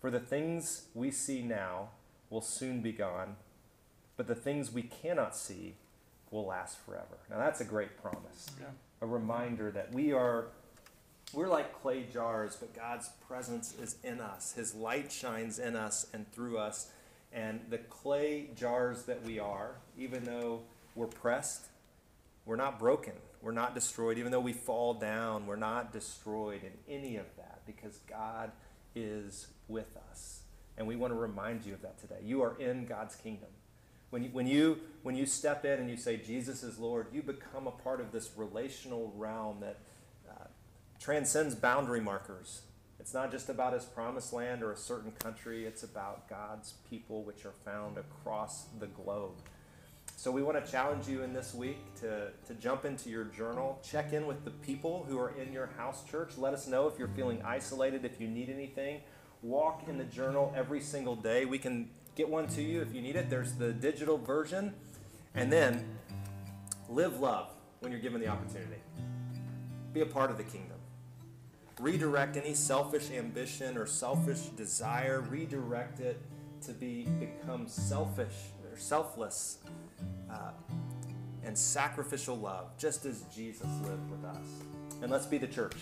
For 0.00 0.10
the 0.10 0.20
things 0.20 0.88
we 0.94 1.10
see 1.10 1.42
now 1.42 1.90
will 2.28 2.40
soon 2.40 2.82
be 2.82 2.92
gone, 2.92 3.36
but 4.16 4.26
the 4.26 4.34
things 4.34 4.72
we 4.72 4.82
cannot 4.82 5.34
see 5.34 5.76
will 6.30 6.46
last 6.46 6.78
forever. 6.84 7.18
Now, 7.30 7.38
that's 7.38 7.60
a 7.60 7.64
great 7.64 7.96
promise. 8.00 8.50
Yeah. 8.60 8.66
A 9.00 9.06
reminder 9.06 9.70
that 9.70 9.92
we 9.92 10.12
are 10.12 10.48
we're 11.32 11.48
like 11.48 11.80
clay 11.82 12.06
jars, 12.12 12.56
but 12.56 12.74
God's 12.74 13.10
presence 13.26 13.74
is 13.80 13.96
in 14.02 14.20
us. 14.20 14.52
His 14.52 14.74
light 14.74 15.12
shines 15.12 15.58
in 15.58 15.76
us 15.76 16.06
and 16.12 16.30
through 16.32 16.58
us. 16.58 16.90
And 17.32 17.60
the 17.68 17.78
clay 17.78 18.48
jars 18.56 19.04
that 19.04 19.22
we 19.24 19.38
are, 19.38 19.72
even 19.98 20.24
though 20.24 20.62
we're 20.94 21.06
pressed, 21.06 21.66
we're 22.46 22.56
not 22.56 22.78
broken. 22.78 23.12
We're 23.42 23.52
not 23.52 23.74
destroyed. 23.74 24.18
Even 24.18 24.32
though 24.32 24.40
we 24.40 24.54
fall 24.54 24.94
down, 24.94 25.46
we're 25.46 25.56
not 25.56 25.92
destroyed 25.92 26.62
in 26.64 26.72
any 26.92 27.16
of 27.16 27.26
that 27.36 27.60
because 27.66 27.98
God 28.08 28.50
is 28.94 29.48
with 29.68 29.96
us. 30.10 30.40
And 30.78 30.86
we 30.86 30.96
want 30.96 31.12
to 31.12 31.18
remind 31.18 31.66
you 31.66 31.74
of 31.74 31.82
that 31.82 31.98
today. 31.98 32.20
You 32.24 32.42
are 32.42 32.58
in 32.58 32.86
God's 32.86 33.16
kingdom. 33.16 33.48
When 34.10 34.24
you, 34.24 34.30
when, 34.30 34.46
you, 34.46 34.78
when 35.02 35.14
you 35.14 35.26
step 35.26 35.66
in 35.66 35.78
and 35.78 35.90
you 35.90 35.98
say, 35.98 36.16
Jesus 36.16 36.62
is 36.62 36.78
Lord, 36.78 37.08
you 37.12 37.22
become 37.22 37.66
a 37.66 37.70
part 37.70 38.00
of 38.00 38.12
this 38.12 38.30
relational 38.36 39.12
realm 39.14 39.58
that 39.60 39.78
transcends 41.00 41.54
boundary 41.54 42.00
markers. 42.00 42.62
It's 43.00 43.14
not 43.14 43.30
just 43.30 43.48
about 43.48 43.72
his 43.72 43.84
promised 43.84 44.32
land 44.32 44.62
or 44.62 44.72
a 44.72 44.76
certain 44.76 45.12
country, 45.12 45.64
it's 45.64 45.82
about 45.82 46.28
God's 46.28 46.74
people 46.90 47.22
which 47.22 47.46
are 47.46 47.54
found 47.64 47.96
across 47.96 48.66
the 48.78 48.86
globe. 48.86 49.36
So 50.16 50.32
we 50.32 50.42
want 50.42 50.62
to 50.62 50.70
challenge 50.70 51.06
you 51.06 51.22
in 51.22 51.32
this 51.32 51.54
week 51.54 51.78
to, 52.00 52.30
to 52.46 52.54
jump 52.54 52.84
into 52.84 53.08
your 53.08 53.24
journal, 53.24 53.80
check 53.88 54.12
in 54.12 54.26
with 54.26 54.44
the 54.44 54.50
people 54.50 55.06
who 55.08 55.16
are 55.18 55.32
in 55.40 55.52
your 55.52 55.70
house 55.78 56.02
church. 56.10 56.32
Let 56.36 56.54
us 56.54 56.66
know 56.66 56.88
if 56.88 56.98
you're 56.98 57.08
feeling 57.08 57.40
isolated, 57.44 58.04
if 58.04 58.20
you 58.20 58.26
need 58.26 58.50
anything. 58.50 59.00
Walk 59.42 59.84
in 59.86 59.96
the 59.96 60.04
journal 60.04 60.52
every 60.56 60.80
single 60.80 61.14
day. 61.14 61.44
We 61.44 61.58
can 61.58 61.88
get 62.16 62.28
one 62.28 62.48
to 62.48 62.62
you 62.62 62.82
if 62.82 62.92
you 62.92 63.00
need 63.00 63.14
it. 63.14 63.30
There's 63.30 63.52
the 63.52 63.72
digital 63.72 64.18
version. 64.18 64.74
And 65.36 65.52
then 65.52 65.84
live 66.88 67.20
love 67.20 67.50
when 67.78 67.92
you're 67.92 68.00
given 68.00 68.20
the 68.20 68.26
opportunity. 68.26 68.82
Be 69.92 70.00
a 70.00 70.06
part 70.06 70.32
of 70.32 70.36
the 70.36 70.42
kingdom. 70.42 70.77
Redirect 71.80 72.36
any 72.36 72.54
selfish 72.54 73.10
ambition 73.10 73.76
or 73.76 73.86
selfish 73.86 74.40
desire, 74.56 75.20
redirect 75.20 76.00
it 76.00 76.20
to 76.62 76.72
be 76.72 77.06
become 77.20 77.68
selfish 77.68 78.34
or 78.68 78.76
selfless 78.76 79.58
uh, 80.30 80.50
and 81.44 81.56
sacrificial 81.56 82.36
love, 82.36 82.76
just 82.78 83.06
as 83.06 83.22
Jesus 83.34 83.68
lived 83.84 84.10
with 84.10 84.24
us. 84.24 84.46
And 85.02 85.10
let's 85.10 85.26
be 85.26 85.38
the 85.38 85.46
church. 85.46 85.76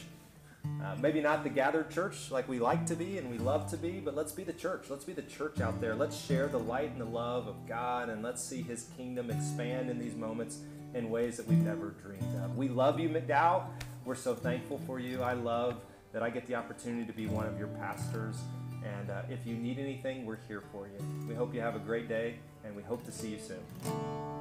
Uh, 0.82 0.94
maybe 1.00 1.20
not 1.20 1.42
the 1.44 1.48
gathered 1.48 1.90
church 1.90 2.30
like 2.30 2.48
we 2.48 2.58
like 2.58 2.84
to 2.86 2.94
be 2.94 3.18
and 3.18 3.30
we 3.30 3.38
love 3.38 3.70
to 3.70 3.76
be, 3.76 4.00
but 4.00 4.14
let's 4.14 4.32
be 4.32 4.44
the 4.44 4.52
church. 4.52 4.86
Let's 4.90 5.04
be 5.04 5.12
the 5.12 5.22
church 5.22 5.60
out 5.60 5.80
there. 5.80 5.94
Let's 5.94 6.16
share 6.16 6.48
the 6.48 6.58
light 6.58 6.90
and 6.90 7.00
the 7.00 7.06
love 7.06 7.46
of 7.46 7.66
God 7.66 8.08
and 8.08 8.22
let's 8.22 8.42
see 8.42 8.62
his 8.62 8.86
kingdom 8.96 9.30
expand 9.30 9.90
in 9.90 9.98
these 9.98 10.14
moments 10.14 10.58
in 10.94 11.10
ways 11.10 11.36
that 11.36 11.46
we've 11.46 11.58
never 11.58 11.90
dreamed 11.90 12.36
of. 12.44 12.56
We 12.56 12.68
love 12.68 13.00
you, 13.00 13.08
McDowell. 13.08 13.64
We're 14.06 14.14
so 14.14 14.36
thankful 14.36 14.80
for 14.86 15.00
you. 15.00 15.20
I 15.20 15.32
love 15.32 15.80
that 16.12 16.22
I 16.22 16.30
get 16.30 16.46
the 16.46 16.54
opportunity 16.54 17.04
to 17.06 17.12
be 17.12 17.26
one 17.26 17.44
of 17.44 17.58
your 17.58 17.66
pastors. 17.66 18.36
And 18.84 19.10
uh, 19.10 19.22
if 19.28 19.44
you 19.44 19.56
need 19.56 19.80
anything, 19.80 20.24
we're 20.24 20.38
here 20.46 20.62
for 20.70 20.86
you. 20.86 21.04
We 21.28 21.34
hope 21.34 21.52
you 21.52 21.60
have 21.60 21.74
a 21.74 21.80
great 21.80 22.08
day 22.08 22.36
and 22.64 22.76
we 22.76 22.84
hope 22.84 23.04
to 23.06 23.10
see 23.10 23.30
you 23.30 23.38
soon. 23.40 24.35